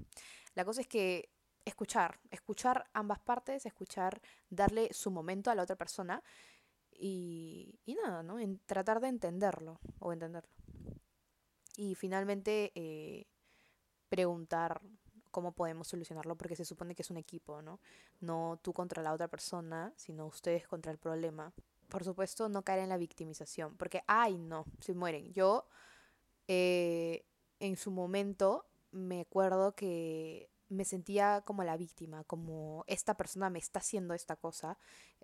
La 0.55 0.65
cosa 0.65 0.81
es 0.81 0.89
que 0.89 1.31
escuchar, 1.65 2.21
escuchar 2.31 2.89
ambas 2.93 3.19
partes, 3.21 3.67
escuchar, 3.67 4.21
darle 4.51 4.93
su 4.93 5.11
momento 5.11 5.51
a 5.51 5.55
la 5.55 5.63
otra 5.63 5.77
persona 5.77 6.23
y, 6.93 7.79
y 7.85 7.95
nada, 7.95 8.23
¿no? 8.23 8.39
En 8.39 8.61
tratar 8.67 9.01
de 9.01 9.09
entenderlo 9.09 9.81
o 9.99 10.13
entenderlo. 10.13 10.51
Y 11.77 11.95
finalmente 11.95 12.73
eh, 12.75 13.27
preguntar 14.09 14.81
cómo 15.31 15.53
podemos 15.53 15.89
solucionarlo 15.89 16.37
porque 16.37 16.57
se 16.57 16.65
supone 16.65 16.95
que 16.95 17.03
es 17.03 17.11
un 17.11 17.19
equipo, 17.19 17.61
¿no? 17.61 17.79
No 18.21 18.59
tú 18.63 18.73
contra 18.73 19.03
la 19.03 19.13
otra 19.13 19.29
persona, 19.29 19.93
sino 19.97 20.27
ustedes 20.27 20.67
contra 20.67 20.91
el 20.91 20.99
problema. 20.99 21.53
Por 21.89 22.05
supuesto, 22.05 22.49
no 22.49 22.63
caer 22.63 22.81
en 22.81 22.89
la 22.89 22.97
victimización, 22.97 23.77
porque, 23.77 24.03
ay, 24.07 24.39
no, 24.39 24.65
se 24.81 24.95
mueren. 24.95 25.33
Yo, 25.35 25.67
eh, 26.49 27.27
en 27.61 27.77
su 27.77 27.91
momento, 27.91 28.65
me 28.93 29.21
acuerdo 29.21 29.75
que 29.75 30.49
me 30.69 30.85
sentía 30.85 31.43
como 31.45 31.63
la 31.65 31.77
víctima, 31.77 32.25
como 32.25 32.85
esta 32.87 33.15
persona 33.15 33.51
me 33.51 33.59
está 33.59 33.81
haciendo 33.81 34.15
esta 34.15 34.37
cosa, 34.37 34.79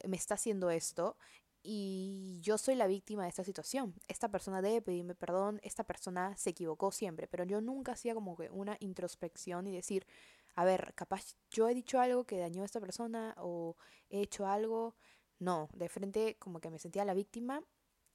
me 0.07 0.17
está 0.17 0.35
haciendo 0.35 0.71
esto 0.71 1.17
y 1.63 2.41
yo 2.43 2.59
soy 2.59 2.75
la 2.75 2.87
víctima 2.87 3.23
de 3.23 3.29
esta 3.29 3.45
situación. 3.45 3.95
Esta 4.09 4.29
persona 4.31 4.63
debe 4.63 4.83
pedirme 4.83 5.15
perdón, 5.15 5.61
esta 5.63 5.85
persona 5.85 6.37
se 6.37 6.51
equivocó 6.51 6.91
siempre, 6.93 7.29
pero 7.29 7.45
yo 7.45 7.61
nunca 7.61 7.93
hacía 7.93 8.15
como 8.15 8.37
que 8.37 8.51
una 8.51 8.77
introspección 8.81 9.67
y 9.67 9.75
decir, 9.75 10.07
a 10.55 10.65
ver, 10.65 10.93
capaz 10.95 11.37
yo 11.51 11.69
he 11.69 11.75
dicho 11.75 12.01
algo 12.01 12.25
que 12.25 12.39
dañó 12.39 12.63
a 12.63 12.67
esta 12.67 12.81
persona 12.81 13.35
o 13.39 13.77
he 14.11 14.21
hecho 14.21 14.47
algo. 14.47 14.97
No, 15.39 15.69
de 15.75 15.89
frente 15.89 16.37
como 16.39 16.61
que 16.61 16.71
me 16.71 16.79
sentía 16.79 17.05
la 17.05 17.15
víctima 17.15 17.63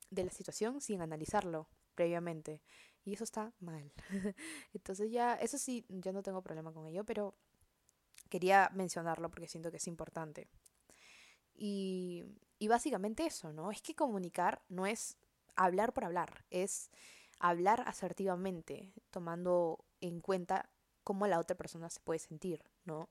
de 0.09 0.25
la 0.25 0.31
situación 0.31 0.81
sin 0.81 1.01
analizarlo 1.01 1.69
previamente. 1.95 2.61
Y 3.03 3.13
eso 3.13 3.23
está 3.23 3.53
mal. 3.59 3.91
Entonces 4.73 5.11
ya, 5.11 5.35
eso 5.35 5.57
sí, 5.57 5.85
yo 5.89 6.13
no 6.13 6.23
tengo 6.23 6.41
problema 6.41 6.73
con 6.73 6.87
ello, 6.87 7.05
pero 7.05 7.35
quería 8.29 8.69
mencionarlo 8.73 9.29
porque 9.29 9.47
siento 9.47 9.71
que 9.71 9.77
es 9.77 9.87
importante. 9.87 10.47
Y, 11.57 12.23
básicamente 12.67 13.25
eso, 13.25 13.51
¿no? 13.51 13.71
Es 13.71 13.81
que 13.81 13.95
comunicar 13.95 14.61
no 14.69 14.85
es 14.85 15.17
hablar 15.55 15.93
por 15.93 16.05
hablar, 16.05 16.45
es 16.51 16.91
hablar 17.39 17.83
asertivamente, 17.87 18.93
tomando 19.09 19.85
en 19.99 20.21
cuenta 20.21 20.69
cómo 21.03 21.27
la 21.27 21.39
otra 21.39 21.57
persona 21.57 21.89
se 21.89 21.99
puede 21.99 22.19
sentir, 22.19 22.63
¿no? 22.85 23.09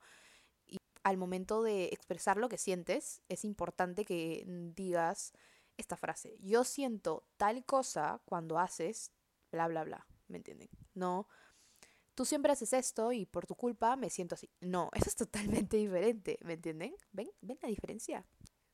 Y 0.66 0.76
al 1.02 1.16
momento 1.16 1.62
de 1.62 1.86
expresar 1.86 2.36
lo 2.36 2.48
que 2.48 2.58
sientes, 2.58 3.22
es 3.28 3.44
importante 3.44 4.04
que 4.04 4.44
digas 4.46 5.32
esta 5.76 5.96
frase, 5.96 6.36
yo 6.40 6.64
siento 6.64 7.26
tal 7.36 7.64
cosa 7.64 8.20
cuando 8.24 8.58
haces 8.58 9.12
bla, 9.50 9.68
bla, 9.68 9.84
bla, 9.84 10.06
¿me 10.28 10.38
entienden? 10.38 10.68
No, 10.94 11.28
tú 12.16 12.24
siempre 12.24 12.50
haces 12.50 12.72
esto 12.72 13.12
y 13.12 13.26
por 13.26 13.46
tu 13.46 13.54
culpa 13.54 13.94
me 13.94 14.10
siento 14.10 14.34
así. 14.34 14.50
No, 14.60 14.90
eso 14.94 15.08
es 15.08 15.14
totalmente 15.14 15.76
diferente, 15.76 16.38
¿me 16.42 16.54
entienden? 16.54 16.96
¿Ven? 17.12 17.30
¿Ven 17.40 17.58
la 17.62 17.68
diferencia? 17.68 18.26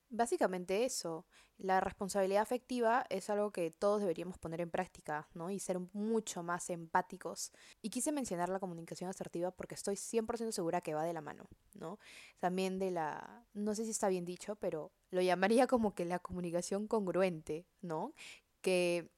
Básicamente 0.09 0.85
eso, 0.85 1.27
la 1.57 1.81
responsabilidad 1.81 2.43
afectiva 2.43 3.05
es 3.09 3.31
algo 3.31 3.51
que 3.51 3.71
todos 3.71 4.01
deberíamos 4.01 4.39
poner 4.39 4.61
en 4.61 4.71
práctica, 4.71 5.27
¿no? 5.33 5.51
Y 5.51 5.59
ser 5.59 5.79
mucho 5.95 6.43
más 6.43 6.69
empáticos. 6.69 7.51
Y 7.81 7.89
quise 7.89 8.13
mencionar 8.13 8.51
la 8.51 8.61
comunicación 8.61 9.09
asertiva 9.09 9.51
porque 9.51 9.75
estoy 9.75 9.97
100% 9.97 10.53
segura 10.53 10.83
que 10.83 10.93
va 10.95 11.05
de 11.05 11.15
la 11.15 11.23
mano, 11.23 11.49
¿no? 11.75 11.99
También 12.41 12.79
de 12.79 12.91
la, 12.91 13.47
no 13.55 13.75
sé 13.75 13.85
si 13.85 13.91
está 13.91 14.09
bien 14.09 14.27
dicho, 14.27 14.55
pero 14.57 14.93
lo 15.11 15.23
llamaría 15.23 15.67
como 15.67 15.95
que 15.95 16.05
la 16.05 16.19
comunicación 16.19 16.87
congruente, 16.87 17.67
¿no? 17.81 18.13
Que 18.61 19.11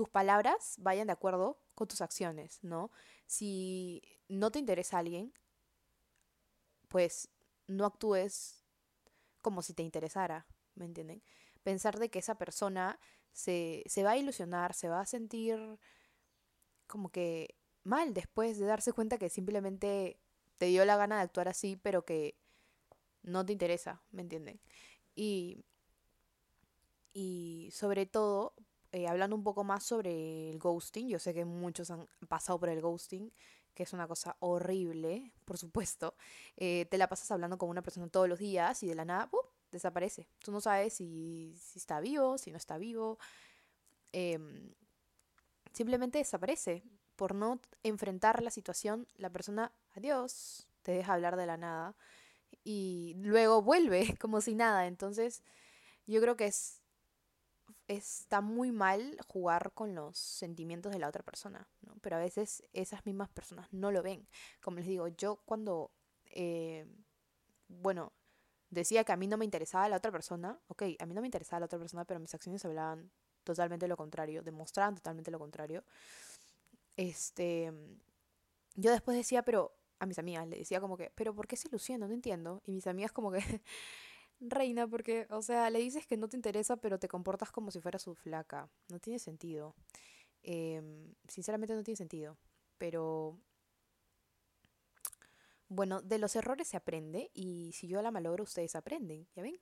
tus 0.00 0.08
palabras 0.08 0.76
vayan 0.78 1.08
de 1.08 1.12
acuerdo 1.12 1.60
con 1.74 1.86
tus 1.86 2.00
acciones, 2.00 2.58
¿no? 2.64 2.90
Si 3.26 4.00
no 4.30 4.50
te 4.50 4.58
interesa 4.58 4.96
alguien, 4.96 5.34
pues 6.88 7.28
no 7.66 7.84
actúes 7.84 8.64
como 9.42 9.60
si 9.60 9.74
te 9.74 9.82
interesara, 9.82 10.46
¿me 10.74 10.86
entienden? 10.86 11.22
Pensar 11.64 11.98
de 11.98 12.08
que 12.08 12.20
esa 12.20 12.36
persona 12.36 12.98
se, 13.32 13.82
se 13.84 14.02
va 14.02 14.12
a 14.12 14.16
ilusionar, 14.16 14.72
se 14.72 14.88
va 14.88 15.02
a 15.02 15.04
sentir 15.04 15.78
como 16.86 17.10
que 17.10 17.58
mal 17.84 18.14
después 18.14 18.58
de 18.58 18.64
darse 18.64 18.94
cuenta 18.94 19.18
que 19.18 19.28
simplemente 19.28 20.18
te 20.56 20.64
dio 20.64 20.86
la 20.86 20.96
gana 20.96 21.16
de 21.16 21.24
actuar 21.24 21.48
así, 21.48 21.76
pero 21.76 22.06
que 22.06 22.38
no 23.22 23.44
te 23.44 23.52
interesa, 23.52 24.02
¿me 24.12 24.22
entienden? 24.22 24.62
Y, 25.14 25.62
y 27.12 27.68
sobre 27.74 28.06
todo 28.06 28.54
eh, 28.92 29.06
hablando 29.06 29.36
un 29.36 29.44
poco 29.44 29.64
más 29.64 29.84
sobre 29.84 30.50
el 30.50 30.58
ghosting, 30.58 31.08
yo 31.08 31.18
sé 31.18 31.32
que 31.32 31.44
muchos 31.44 31.90
han 31.90 32.08
pasado 32.28 32.58
por 32.58 32.68
el 32.68 32.80
ghosting, 32.80 33.32
que 33.74 33.84
es 33.84 33.92
una 33.92 34.08
cosa 34.08 34.36
horrible, 34.40 35.32
por 35.44 35.58
supuesto. 35.58 36.14
Eh, 36.56 36.86
te 36.90 36.98
la 36.98 37.08
pasas 37.08 37.30
hablando 37.30 37.58
con 37.58 37.68
una 37.68 37.82
persona 37.82 38.08
todos 38.08 38.28
los 38.28 38.38
días 38.38 38.82
y 38.82 38.88
de 38.88 38.94
la 38.94 39.04
nada, 39.04 39.30
desaparece. 39.70 40.28
Tú 40.40 40.52
no 40.52 40.60
sabes 40.60 40.94
si, 40.94 41.54
si, 41.56 41.78
está 41.78 42.00
vivo, 42.00 42.36
si 42.38 42.50
no 42.50 42.56
está 42.56 42.78
vivo. 42.78 43.18
Em, 44.12 44.74
simplemente 45.72 46.18
desaparece. 46.18 46.82
Por 47.16 47.34
no 47.34 47.60
enfrentar 47.82 48.42
la 48.42 48.50
situación, 48.50 49.06
la 49.16 49.30
persona, 49.30 49.72
adiós, 49.94 50.66
te 50.82 50.92
deja 50.92 51.12
hablar 51.12 51.36
de 51.36 51.46
la 51.46 51.58
nada 51.58 51.94
y 52.64 53.14
luego 53.18 53.62
vuelve 53.62 54.16
como 54.20 54.40
si 54.40 54.54
nada. 54.54 54.86
Entonces, 54.86 55.42
yo 56.06 56.20
creo 56.20 56.36
que 56.36 56.46
es 56.46 56.79
está 57.96 58.40
muy 58.40 58.70
mal 58.70 59.16
jugar 59.26 59.72
con 59.72 59.96
los 59.96 60.16
sentimientos 60.16 60.92
de 60.92 61.00
la 61.00 61.08
otra 61.08 61.24
persona, 61.24 61.68
¿no? 61.82 61.96
Pero 62.00 62.16
a 62.16 62.18
veces 62.20 62.62
esas 62.72 63.04
mismas 63.04 63.28
personas 63.30 63.66
no 63.72 63.90
lo 63.90 64.02
ven. 64.02 64.28
Como 64.60 64.76
les 64.76 64.86
digo, 64.86 65.08
yo 65.08 65.42
cuando, 65.44 65.90
eh, 66.26 66.86
bueno, 67.66 68.12
decía 68.70 69.02
que 69.02 69.10
a 69.10 69.16
mí 69.16 69.26
no 69.26 69.36
me 69.36 69.44
interesaba 69.44 69.88
la 69.88 69.96
otra 69.96 70.12
persona, 70.12 70.60
ok, 70.68 70.82
a 71.00 71.06
mí 71.06 71.14
no 71.14 71.20
me 71.20 71.26
interesaba 71.26 71.60
la 71.60 71.66
otra 71.66 71.80
persona, 71.80 72.04
pero 72.04 72.20
mis 72.20 72.32
acciones 72.32 72.64
hablaban 72.64 73.10
totalmente 73.42 73.88
lo 73.88 73.96
contrario, 73.96 74.42
demostraban 74.42 74.94
totalmente 74.94 75.32
lo 75.32 75.40
contrario. 75.40 75.82
Este, 76.96 77.72
yo 78.76 78.92
después 78.92 79.16
decía, 79.16 79.42
pero 79.42 79.74
a 79.98 80.06
mis 80.06 80.18
amigas 80.20 80.46
le 80.46 80.58
decía 80.58 80.80
como 80.80 80.96
que, 80.96 81.10
pero 81.16 81.34
¿por 81.34 81.48
qué 81.48 81.56
se 81.56 81.66
ilusiona? 81.66 82.06
No 82.06 82.14
entiendo. 82.14 82.62
Y 82.66 82.72
mis 82.72 82.86
amigas 82.86 83.10
como 83.10 83.32
que, 83.32 83.40
reina, 84.40 84.86
porque, 84.86 85.26
o 85.30 85.42
sea, 85.42 85.70
le 85.70 85.78
dices 85.78 86.06
que 86.06 86.16
no 86.16 86.28
te 86.28 86.36
interesa, 86.36 86.76
pero 86.76 86.98
te 86.98 87.08
comportas 87.08 87.52
como 87.52 87.70
si 87.70 87.80
fuera 87.80 87.98
su 87.98 88.14
flaca. 88.14 88.68
No 88.88 88.98
tiene 88.98 89.18
sentido. 89.18 89.74
Em, 90.42 91.14
sinceramente 91.28 91.74
no 91.74 91.82
tiene 91.82 91.96
sentido. 91.96 92.36
Pero, 92.78 93.38
bueno, 95.68 96.02
de 96.02 96.18
los 96.18 96.34
errores 96.36 96.68
se 96.68 96.76
aprende 96.76 97.30
y 97.34 97.72
si 97.74 97.86
yo 97.88 98.02
la 98.02 98.10
malogro, 98.10 98.44
ustedes 98.44 98.74
aprenden, 98.74 99.28
¿ya 99.34 99.42
ven? 99.42 99.58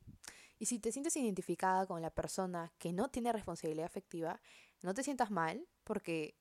Y 0.59 0.67
si 0.67 0.79
te 0.79 0.91
sientes 0.93 1.17
identificada 1.17 1.87
con 1.87 2.03
la 2.03 2.11
persona 2.11 2.73
que 2.79 2.93
no 2.93 3.09
tiene 3.11 3.33
responsabilidad 3.33 3.87
afectiva, 3.87 4.41
no 4.83 4.95
te 4.95 5.03
sientas 5.03 5.31
mal, 5.31 5.67
porque 5.85 6.37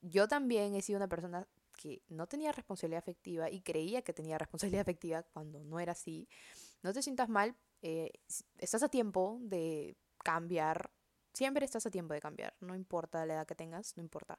yo 0.00 0.28
también 0.28 0.74
he 0.74 0.82
sido 0.82 0.98
una 0.98 1.08
persona 1.08 1.48
que 1.76 2.02
no 2.08 2.26
tenía 2.26 2.52
responsabilidad 2.52 2.98
afectiva 2.98 3.50
y 3.50 3.60
creía 3.60 4.02
que 4.02 4.12
tenía 4.12 4.38
responsabilidad 4.38 4.82
afectiva 4.82 5.22
cuando 5.22 5.64
no 5.64 5.80
era 5.80 5.92
así. 5.92 6.28
No 6.82 6.92
te 6.92 7.02
sientas 7.02 7.28
mal, 7.28 7.56
eh, 7.82 8.12
estás 8.58 8.82
a 8.82 8.88
tiempo 8.88 9.38
de 9.42 9.96
cambiar, 10.22 10.90
siempre 11.32 11.64
estás 11.64 11.86
a 11.86 11.90
tiempo 11.90 12.14
de 12.14 12.20
cambiar, 12.20 12.54
no 12.60 12.74
importa 12.74 13.24
la 13.26 13.34
edad 13.34 13.46
que 13.46 13.54
tengas, 13.54 13.96
no 13.96 14.02
importa. 14.02 14.38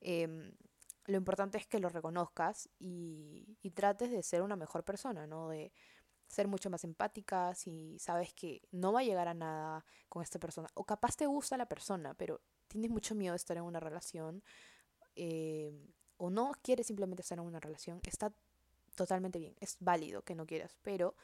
Em, 0.00 0.52
lo 1.06 1.16
importante 1.16 1.58
es 1.58 1.66
que 1.66 1.80
lo 1.80 1.88
reconozcas 1.88 2.68
y, 2.78 3.56
y, 3.62 3.70
trates 3.70 4.10
de 4.10 4.22
ser 4.22 4.42
una 4.42 4.56
mejor 4.56 4.84
persona, 4.84 5.26
¿no? 5.26 5.48
De 5.48 5.72
ser 6.28 6.46
mucho 6.46 6.70
más 6.70 6.84
empática 6.84 7.54
si 7.54 7.98
sabes 7.98 8.34
que 8.34 8.62
no 8.70 8.92
va 8.92 9.00
a 9.00 9.04
llegar 9.04 9.28
a 9.28 9.34
nada 9.34 9.84
con 10.08 10.22
esta 10.22 10.38
persona. 10.38 10.68
O 10.74 10.84
capaz 10.84 11.16
te 11.16 11.26
gusta 11.26 11.56
la 11.56 11.66
persona, 11.66 12.14
pero 12.14 12.40
tienes 12.68 12.90
mucho 12.90 13.14
miedo 13.14 13.32
de 13.32 13.38
estar 13.38 13.56
en 13.56 13.64
una 13.64 13.80
relación. 13.80 14.42
Eh, 15.16 15.72
o 16.18 16.30
no 16.30 16.52
quieres 16.62 16.86
simplemente 16.86 17.22
estar 17.22 17.38
en 17.38 17.44
una 17.44 17.60
relación. 17.60 18.00
Está 18.04 18.32
totalmente 18.94 19.38
bien, 19.38 19.54
es 19.60 19.76
válido 19.80 20.22
que 20.22 20.34
no 20.34 20.46
quieras, 20.46 20.76
pero 20.82 21.14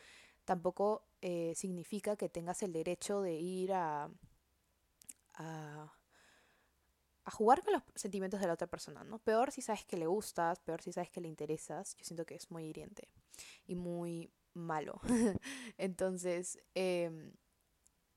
tampoco 0.45 1.07
eh, 1.21 1.55
significa 1.57 2.17
que 2.17 2.29
tengas 2.29 2.63
el 2.63 2.73
derecho 2.73 3.23
de 3.23 3.35
ir 3.35 3.73
a, 3.73 4.11
a, 5.35 5.93
jugar 7.33 7.63
con 7.63 7.73
los 7.73 7.83
sentimientos 7.95 8.41
de 8.41 8.47
la 8.47 8.53
otra 8.53 8.67
persona, 8.67 9.05
¿no? 9.05 9.19
Peor 9.19 9.51
si 9.51 9.63
sabes 9.63 9.85
que 9.85 9.97
le 9.97 10.07
gustas, 10.07 10.61
peor 10.61 10.83
si 10.83 10.93
sabes 10.93 11.11
que 11.11 11.21
le 11.21 11.29
interesas. 11.29 11.97
Yo 11.97 12.05
siento 12.05 12.27
que 12.27 12.35
es 12.35 12.51
muy 12.51 12.65
hiriente 12.67 13.09
y 13.67 13.75
muy 13.75 14.33
malo. 14.53 15.01
Entonces, 15.79 16.59
em, 16.75 17.33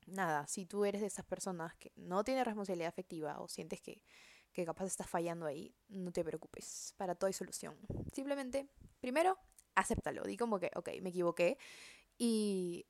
nada, 0.05 0.45
si 0.47 0.65
tú 0.65 0.85
eres 0.85 1.01
de 1.01 1.07
esas 1.07 1.25
personas 1.25 1.75
que 1.75 1.91
no 1.95 2.23
tienen 2.23 2.45
responsabilidad 2.45 2.89
afectiva 2.89 3.39
o 3.39 3.47
sientes 3.47 3.81
que, 3.81 4.03
que 4.51 4.65
capaz 4.65 4.85
estás 4.85 5.09
fallando 5.09 5.45
ahí, 5.45 5.73
no 5.87 6.11
te 6.11 6.23
preocupes. 6.23 6.93
Para 6.97 7.15
todo 7.15 7.27
hay 7.27 7.33
solución. 7.33 7.77
Simplemente, 8.13 8.67
primero, 8.99 9.37
acéptalo. 9.75 10.23
Di 10.23 10.37
como 10.37 10.59
que, 10.59 10.71
ok, 10.75 10.89
me 11.01 11.09
equivoqué. 11.09 11.57
Y 12.17 12.85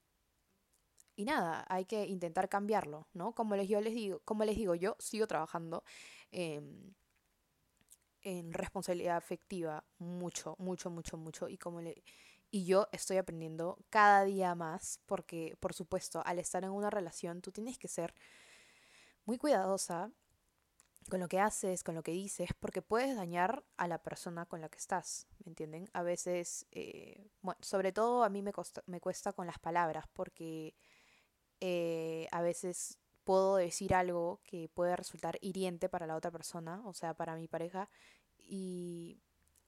y 1.16 1.26
nada, 1.26 1.66
hay 1.68 1.86
que 1.86 2.06
intentar 2.06 2.48
cambiarlo, 2.48 3.08
¿no? 3.14 3.34
Como 3.34 3.56
les, 3.56 3.68
yo 3.68 3.82
les 3.82 3.96
digo, 3.96 4.22
como 4.24 4.46
les 4.46 4.56
digo, 4.56 4.76
yo 4.76 4.96
sigo 5.00 5.26
trabajando 5.26 5.84
en 8.22 8.52
responsabilidad 8.54 9.18
afectiva 9.18 9.84
mucho, 9.98 10.56
mucho, 10.60 10.90
mucho, 10.90 11.18
mucho. 11.18 11.50
Y 11.50 11.58
como 11.58 11.82
le, 11.82 12.04
y 12.52 12.66
yo 12.66 12.88
estoy 12.92 13.18
aprendiendo 13.18 13.80
cada 13.90 14.24
día 14.26 14.54
más 14.56 15.00
porque, 15.06 15.56
por 15.60 15.74
supuesto, 15.74 16.22
al 16.26 16.40
estar 16.40 16.64
en 16.64 16.72
una 16.72 16.90
relación, 16.90 17.42
tú 17.42 17.52
tienes 17.52 17.78
que 17.78 17.88
ser 17.88 18.14
muy 19.26 19.38
cuidadosa 19.38 20.12
con 21.10 21.20
lo 21.20 21.28
que 21.28 21.40
haces, 21.40 21.84
con 21.84 21.96
lo 21.96 22.04
que 22.04 22.12
dices, 22.12 22.50
porque 22.60 22.82
puedes 22.82 23.16
dañar 23.16 23.64
a 23.78 23.88
la 23.88 24.02
persona 24.02 24.46
con 24.46 24.62
la 24.62 24.70
que 24.70 24.78
estás, 24.78 25.28
¿me 25.44 25.50
entienden? 25.50 25.90
A 25.94 26.04
veces, 26.04 26.66
eh, 26.72 27.30
bueno, 27.42 27.60
sobre 27.62 27.92
todo 27.92 28.24
a 28.24 28.30
mí 28.30 28.42
me, 28.42 28.52
cuesta 28.54 29.34
con 29.34 29.48
las 29.48 29.60
palabras, 29.60 30.06
porque 30.14 30.76
eh, 31.60 32.28
a 32.32 32.42
veces 32.42 33.00
puedo 33.24 33.58
decir 33.58 33.94
algo 33.94 34.42
que 34.44 34.70
puede 34.70 34.96
resultar 34.96 35.38
hiriente 35.42 35.90
para 35.90 36.08
la 36.08 36.16
otra 36.16 36.32
persona, 36.32 36.82
o 36.86 36.94
sea, 36.94 37.14
para 37.14 37.36
mi 37.36 37.48
pareja, 37.48 37.90
y, 38.38 39.20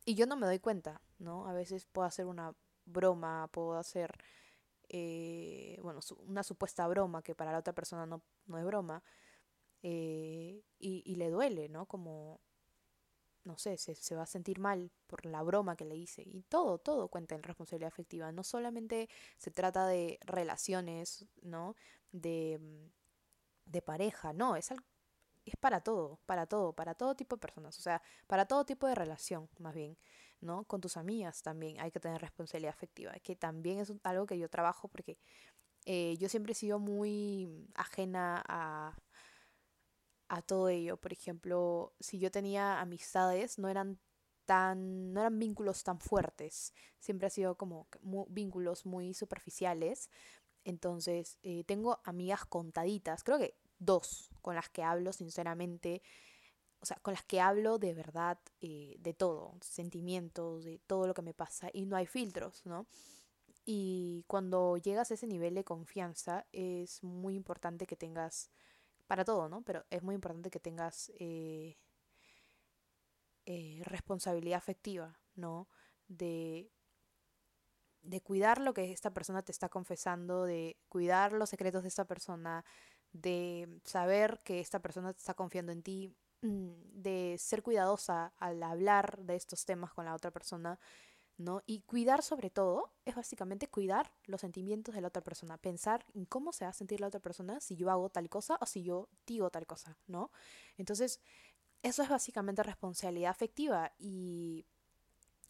y 0.06 0.16
yo 0.16 0.26
no 0.26 0.36
me 0.36 0.46
doy 0.46 0.60
cuenta, 0.60 1.02
¿no? 1.18 1.48
A 1.48 1.54
veces 1.54 1.86
puedo 1.86 2.08
hacer 2.08 2.26
una 2.26 2.56
broma, 2.86 3.50
puedo 3.52 3.78
hacer, 3.78 4.18
eh, 4.90 5.80
bueno, 5.82 6.00
una 6.28 6.44
supuesta 6.44 6.88
broma 6.88 7.22
que 7.22 7.36
para 7.36 7.52
la 7.52 7.60
otra 7.60 7.74
persona 7.74 8.06
no, 8.06 8.22
no 8.48 8.58
es 8.58 8.66
broma, 8.66 9.04
eh, 9.84 10.64
y, 10.80 11.04
y, 11.06 11.16
le 11.16 11.30
duele, 11.30 11.70
¿no? 11.70 11.86
Como, 11.86 12.42
no 13.44 13.58
sé, 13.58 13.78
se, 13.78 13.96
se, 13.96 14.16
va 14.16 14.24
a 14.24 14.26
sentir 14.28 14.60
mal 14.60 14.92
por 15.08 15.26
la 15.26 15.42
broma 15.44 15.76
que 15.76 15.86
le 15.86 15.96
hice. 15.96 16.24
Y 16.26 16.44
todo, 16.44 16.78
todo 16.78 17.08
cuenta 17.10 17.36
en 17.36 17.44
responsabilidad 17.44 17.88
afectiva. 17.88 18.32
No 18.32 18.44
solamente 18.44 19.10
se 19.38 19.52
trata 19.52 19.88
de 19.88 20.20
relaciones, 20.22 21.26
¿no? 21.42 21.76
De, 22.12 22.60
mm, 22.60 22.92
de 23.66 23.82
pareja, 23.82 24.34
no, 24.34 24.56
es, 24.56 24.72
es 25.46 25.56
para 25.60 25.82
todo, 25.82 26.20
para 26.26 26.46
todo, 26.48 26.74
para 26.74 26.96
todo 26.96 27.16
tipo 27.16 27.36
de 27.36 27.42
personas. 27.42 27.78
O 27.80 27.82
sea, 27.82 28.02
para 28.28 28.46
todo 28.46 28.66
tipo 28.66 28.88
de 28.88 28.96
relación, 28.96 29.50
más 29.60 29.74
bien, 29.76 29.98
¿no? 30.42 30.66
Con 30.66 30.82
tus 30.82 30.98
amigas 30.98 31.42
también 31.42 31.80
hay 31.80 31.92
que 31.92 32.00
tener 32.00 32.22
responsabilidad 32.22 32.74
afectiva. 32.74 33.14
Que 33.24 33.36
también 33.36 33.80
es 33.80 33.94
algo 34.04 34.26
que 34.26 34.38
yo 34.38 34.50
trabajo 34.50 34.88
porque 34.88 35.18
eh, 35.86 36.18
yo 36.20 36.30
siempre 36.30 36.54
he 36.54 36.56
sido 36.56 36.80
muy 36.80 37.68
ajena 37.76 38.44
a 38.48 38.96
a 40.30 40.42
todo 40.42 40.70
ello. 40.70 40.98
Por 40.98 41.12
ejemplo, 41.12 41.94
si 42.00 42.20
yo 42.20 42.32
tenía 42.32 42.80
amistades, 42.80 43.60
no 43.60 43.68
eran 43.68 44.00
tan, 44.46 45.14
no 45.14 45.20
eran 45.22 45.38
vínculos 45.38 45.84
tan 45.84 46.00
fuertes. 46.00 46.74
Siempre 47.00 47.28
ha 47.28 47.30
sido 47.30 47.56
como 47.56 47.88
vínculos 48.30 48.86
muy 48.86 49.14
superficiales. 49.14 50.10
Entonces, 50.64 51.38
eh, 51.44 51.64
tengo 51.66 52.00
amigas 52.04 52.46
contaditas, 52.46 53.24
creo 53.24 53.40
que 53.40 53.56
dos, 53.80 54.30
con 54.42 54.56
las 54.56 54.70
que 54.70 54.84
hablo 54.84 55.14
sinceramente, 55.14 56.02
o 56.82 56.86
sea, 56.86 56.98
con 56.98 57.14
las 57.14 57.24
que 57.24 57.42
hablo 57.42 57.80
de 57.80 57.94
verdad, 57.94 58.40
eh, 58.62 58.96
de 59.00 59.14
todo, 59.14 59.58
sentimientos, 59.62 60.64
de 60.66 60.80
todo 60.80 61.08
lo 61.08 61.14
que 61.14 61.22
me 61.22 61.34
pasa, 61.34 61.70
y 61.74 61.86
no 61.86 61.96
hay 61.96 62.06
filtros, 62.06 62.66
¿no? 62.66 62.88
Y 63.66 64.24
cuando 64.28 64.78
llegas 64.78 65.12
a 65.12 65.14
ese 65.14 65.28
nivel 65.28 65.54
de 65.56 65.64
confianza, 65.64 66.46
es 66.52 67.04
muy 67.04 67.36
importante 67.36 67.86
que 67.86 67.96
tengas 67.96 68.50
para 69.10 69.26
todo, 69.26 69.50
¿no? 69.50 69.64
Pero 69.64 69.84
es 69.90 70.04
muy 70.04 70.14
importante 70.14 70.52
que 70.52 70.60
tengas 70.60 71.12
eh, 71.18 71.80
eh, 73.48 73.82
responsabilidad 73.84 74.60
afectiva, 74.60 75.20
¿no? 75.34 75.68
De, 76.08 76.72
de 78.04 78.22
cuidar 78.22 78.62
lo 78.62 78.72
que 78.76 78.92
esta 78.92 79.12
persona 79.12 79.42
te 79.42 79.52
está 79.52 79.68
confesando, 79.68 80.44
de 80.44 80.78
cuidar 80.90 81.34
los 81.34 81.50
secretos 81.50 81.82
de 81.82 81.90
esta 81.90 82.06
persona, 82.06 82.64
de 83.12 83.82
saber 83.84 84.42
que 84.44 84.60
esta 84.60 84.80
persona 84.80 85.12
te 85.12 85.18
está 85.18 85.34
confiando 85.34 85.72
en 85.72 85.82
ti, 85.82 86.16
mm, 86.44 87.02
de 87.02 87.36
ser 87.40 87.64
cuidadosa 87.64 88.32
al 88.38 88.62
hablar 88.62 89.18
de 89.24 89.36
estos 89.36 89.66
temas 89.66 89.92
con 89.92 90.06
la 90.06 90.14
otra 90.14 90.30
persona 90.30 90.80
¿no? 91.40 91.64
Y 91.66 91.80
cuidar 91.82 92.22
sobre 92.22 92.50
todo 92.50 92.92
es 93.06 93.16
básicamente 93.16 93.68
cuidar 93.68 94.12
los 94.26 94.42
sentimientos 94.42 94.94
de 94.94 95.02
la 95.02 95.08
otra 95.08 95.24
persona, 95.24 95.58
pensar 95.58 96.06
en 96.14 96.26
cómo 96.26 96.52
se 96.54 96.66
va 96.66 96.72
a 96.72 96.74
sentir 96.74 97.00
la 97.00 97.08
otra 97.08 97.22
persona 97.22 97.60
si 97.62 97.76
yo 97.76 97.90
hago 97.90 98.10
tal 98.10 98.30
cosa 98.30 98.58
o 98.62 98.66
si 98.66 98.84
yo 98.84 99.08
digo 99.26 99.50
tal 99.50 99.66
cosa, 99.66 99.98
¿no? 100.08 100.32
Entonces, 100.78 101.22
eso 101.82 102.04
es 102.04 102.10
básicamente 102.10 102.62
responsabilidad 102.62 103.32
afectiva 103.32 103.94
y, 103.98 104.66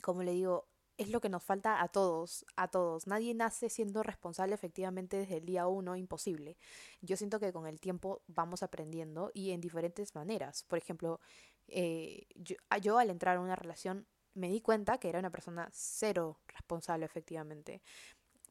como 0.03 0.21
le 0.21 0.31
digo, 0.33 0.67
es 0.97 1.09
lo 1.09 1.21
que 1.21 1.29
nos 1.29 1.43
falta 1.43 1.81
a 1.81 1.87
todos, 1.87 2.45
a 2.55 2.67
todos. 2.67 3.07
Nadie 3.07 3.33
nace 3.33 3.69
siendo 3.69 4.03
responsable 4.03 4.53
efectivamente 4.53 5.17
desde 5.17 5.37
el 5.37 5.45
día 5.45 5.65
uno, 5.65 5.95
imposible. 5.95 6.57
Yo 7.01 7.17
siento 7.17 7.39
que 7.39 7.51
con 7.51 7.65
el 7.65 7.79
tiempo 7.79 8.21
vamos 8.27 8.61
aprendiendo 8.61 9.31
y 9.33 9.51
en 9.51 9.61
diferentes 9.61 10.13
maneras. 10.13 10.63
Por 10.63 10.77
ejemplo, 10.77 11.19
eh, 11.67 12.27
yo, 12.35 12.97
al 12.97 13.09
entrar 13.09 13.37
a 13.37 13.39
una 13.39 13.55
relación 13.55 14.05
me 14.39 14.49
di 14.49 14.61
cuenta 14.61 14.97
que 14.97 15.09
era 15.09 15.19
una 15.19 15.29
persona 15.31 15.69
cero 15.71 16.39
responsable 16.47 17.05
efectivamente. 17.05 17.81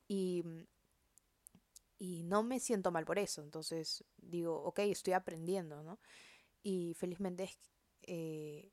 Y, 0.07 0.45
y 1.99 2.23
no 2.25 2.43
me 2.43 2.61
siento 2.61 2.91
mal 2.91 3.05
por 3.05 3.19
eso. 3.19 3.43
Entonces 3.43 4.05
digo, 4.17 4.63
ok, 4.63 4.81
estoy 4.81 5.15
aprendiendo, 5.15 5.83
¿no? 5.83 5.99
Y 6.63 6.95
felizmente. 6.95 7.51
Eh, 8.03 8.71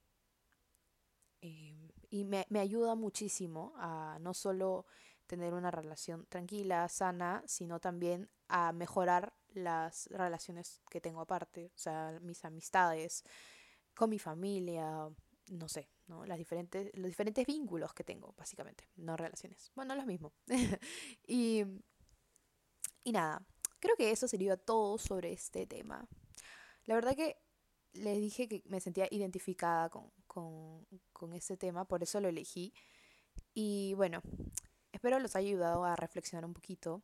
eh, 1.41 1.91
y 2.09 2.23
me, 2.23 2.45
me 2.49 2.59
ayuda 2.59 2.95
muchísimo 2.95 3.73
a 3.77 4.17
no 4.21 4.33
solo 4.33 4.85
tener 5.27 5.53
una 5.53 5.71
relación 5.71 6.25
tranquila, 6.27 6.87
sana, 6.87 7.43
sino 7.47 7.79
también 7.79 8.29
a 8.47 8.71
mejorar 8.71 9.33
las 9.53 10.07
relaciones 10.11 10.81
que 10.89 11.01
tengo 11.01 11.21
aparte, 11.21 11.71
o 11.73 11.77
sea, 11.77 12.19
mis 12.21 12.45
amistades, 12.45 13.23
con 13.95 14.09
mi 14.09 14.19
familia, 14.19 15.09
no 15.47 15.69
sé, 15.69 15.89
¿no? 16.07 16.25
Las 16.25 16.37
diferentes, 16.37 16.91
los 16.93 17.07
diferentes 17.07 17.45
vínculos 17.45 17.93
que 17.93 18.03
tengo, 18.03 18.33
básicamente, 18.37 18.87
no 18.95 19.17
relaciones. 19.17 19.71
Bueno, 19.75 19.93
es 19.93 19.99
lo 19.99 20.05
mismo. 20.05 20.33
y, 21.27 21.63
y 23.03 23.11
nada, 23.11 23.45
creo 23.79 23.95
que 23.95 24.11
eso 24.11 24.27
sería 24.27 24.57
todo 24.57 24.97
sobre 24.97 25.33
este 25.33 25.65
tema. 25.65 26.07
La 26.85 26.95
verdad 26.95 27.15
que 27.15 27.37
les 27.93 28.19
dije 28.19 28.47
que 28.47 28.61
me 28.65 28.81
sentía 28.81 29.07
identificada 29.09 29.89
con, 29.89 30.11
con, 30.27 30.85
con 31.13 31.33
este 31.33 31.57
tema, 31.57 31.85
por 31.85 32.03
eso 32.03 32.19
lo 32.19 32.27
elegí. 32.27 32.73
Y 33.53 33.93
bueno, 33.95 34.21
espero 34.91 35.19
los 35.19 35.35
haya 35.35 35.47
ayudado 35.47 35.85
a 35.85 35.95
reflexionar 35.95 36.45
un 36.45 36.53
poquito. 36.53 37.03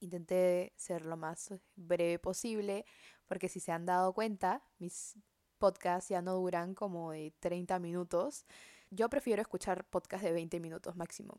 Intenté 0.00 0.72
ser 0.76 1.04
lo 1.04 1.16
más 1.16 1.54
breve 1.76 2.18
posible, 2.18 2.84
porque 3.26 3.48
si 3.48 3.60
se 3.60 3.72
han 3.72 3.86
dado 3.86 4.12
cuenta, 4.12 4.62
mis 4.78 5.16
podcasts 5.60 6.08
ya 6.08 6.22
no 6.22 6.34
duran 6.34 6.74
como 6.74 7.12
de 7.12 7.32
30 7.38 7.78
minutos. 7.78 8.44
Yo 8.90 9.08
prefiero 9.08 9.40
escuchar 9.42 9.84
podcasts 9.84 10.24
de 10.24 10.32
20 10.32 10.58
minutos 10.58 10.96
máximo. 10.96 11.38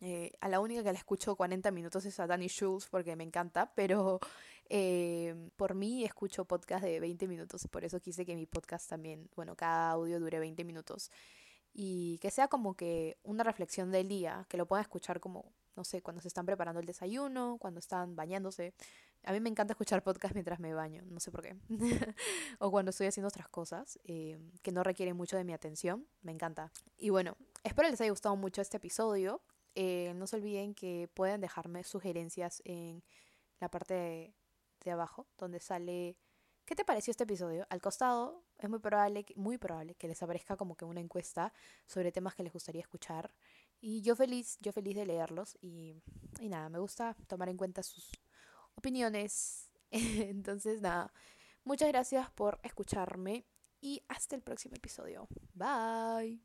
Eh, 0.00 0.32
a 0.40 0.48
la 0.48 0.58
única 0.58 0.82
que 0.82 0.92
la 0.92 0.98
escucho 0.98 1.36
40 1.36 1.70
minutos 1.70 2.04
es 2.04 2.18
a 2.18 2.26
Danny 2.26 2.48
Schulz 2.48 2.88
porque 2.90 3.14
me 3.14 3.22
encanta, 3.22 3.72
pero 3.74 4.18
eh, 4.68 5.34
por 5.56 5.74
mí 5.74 6.04
escucho 6.04 6.44
podcasts 6.44 6.84
de 6.84 6.98
20 6.98 7.28
minutos, 7.28 7.68
por 7.68 7.84
eso 7.84 8.00
quise 8.00 8.26
que 8.26 8.34
mi 8.34 8.44
podcast 8.44 8.90
también, 8.90 9.30
bueno, 9.36 9.54
cada 9.54 9.92
audio 9.92 10.18
dure 10.18 10.40
20 10.40 10.64
minutos 10.64 11.12
y 11.72 12.18
que 12.18 12.32
sea 12.32 12.48
como 12.48 12.74
que 12.74 13.16
una 13.22 13.44
reflexión 13.44 13.92
del 13.92 14.08
día, 14.08 14.44
que 14.48 14.56
lo 14.56 14.66
puedan 14.66 14.82
escuchar 14.82 15.20
como, 15.20 15.52
no 15.76 15.84
sé, 15.84 16.02
cuando 16.02 16.20
se 16.20 16.28
están 16.28 16.46
preparando 16.46 16.80
el 16.80 16.86
desayuno, 16.86 17.56
cuando 17.60 17.78
están 17.78 18.16
bañándose, 18.16 18.74
a 19.24 19.32
mí 19.32 19.40
me 19.40 19.48
encanta 19.48 19.72
escuchar 19.72 20.02
podcast 20.02 20.34
mientras 20.34 20.58
me 20.58 20.74
baño, 20.74 21.02
no 21.06 21.20
sé 21.20 21.30
por 21.30 21.42
qué. 21.42 21.56
o 22.58 22.70
cuando 22.70 22.90
estoy 22.90 23.06
haciendo 23.06 23.28
otras 23.28 23.48
cosas 23.48 23.98
eh, 24.04 24.38
que 24.62 24.72
no 24.72 24.82
requieren 24.82 25.16
mucho 25.16 25.36
de 25.36 25.44
mi 25.44 25.52
atención, 25.52 26.06
me 26.22 26.32
encanta. 26.32 26.72
Y 26.96 27.10
bueno, 27.10 27.36
espero 27.62 27.88
les 27.88 28.00
haya 28.00 28.10
gustado 28.10 28.36
mucho 28.36 28.60
este 28.60 28.78
episodio. 28.78 29.42
Eh, 29.74 30.12
no 30.16 30.26
se 30.26 30.36
olviden 30.36 30.74
que 30.74 31.08
pueden 31.14 31.40
dejarme 31.40 31.84
sugerencias 31.84 32.62
en 32.64 33.04
la 33.60 33.70
parte 33.70 34.34
de, 34.84 34.90
abajo, 34.90 35.28
donde 35.38 35.60
sale 35.60 36.16
¿Qué 36.64 36.76
te 36.76 36.84
pareció 36.84 37.10
este 37.10 37.24
episodio? 37.24 37.66
Al 37.70 37.80
costado 37.80 38.44
es 38.58 38.70
muy 38.70 38.78
probable, 38.78 39.26
muy 39.34 39.58
probable 39.58 39.96
que 39.96 40.06
les 40.06 40.22
aparezca 40.22 40.56
como 40.56 40.76
que 40.76 40.84
una 40.84 41.00
encuesta 41.00 41.52
sobre 41.86 42.12
temas 42.12 42.34
que 42.36 42.44
les 42.44 42.52
gustaría 42.52 42.80
escuchar. 42.80 43.34
Y 43.80 44.00
yo 44.02 44.14
feliz, 44.14 44.58
yo 44.60 44.72
feliz 44.72 44.94
de 44.94 45.04
leerlos. 45.04 45.58
Y, 45.60 45.96
y 46.40 46.48
nada, 46.48 46.68
me 46.68 46.78
gusta 46.78 47.16
tomar 47.26 47.48
en 47.48 47.56
cuenta 47.56 47.82
sus, 47.82 48.12
opiniones. 48.76 49.70
Entonces, 49.90 50.80
nada, 50.80 51.12
Muchas 51.64 51.88
gracias 51.88 52.28
por 52.30 52.58
escucharme 52.64 53.46
y 53.80 54.02
hasta 54.08 54.34
el 54.34 54.42
próximo 54.42 54.74
episodio. 54.74 55.28
Bye. 55.54 56.40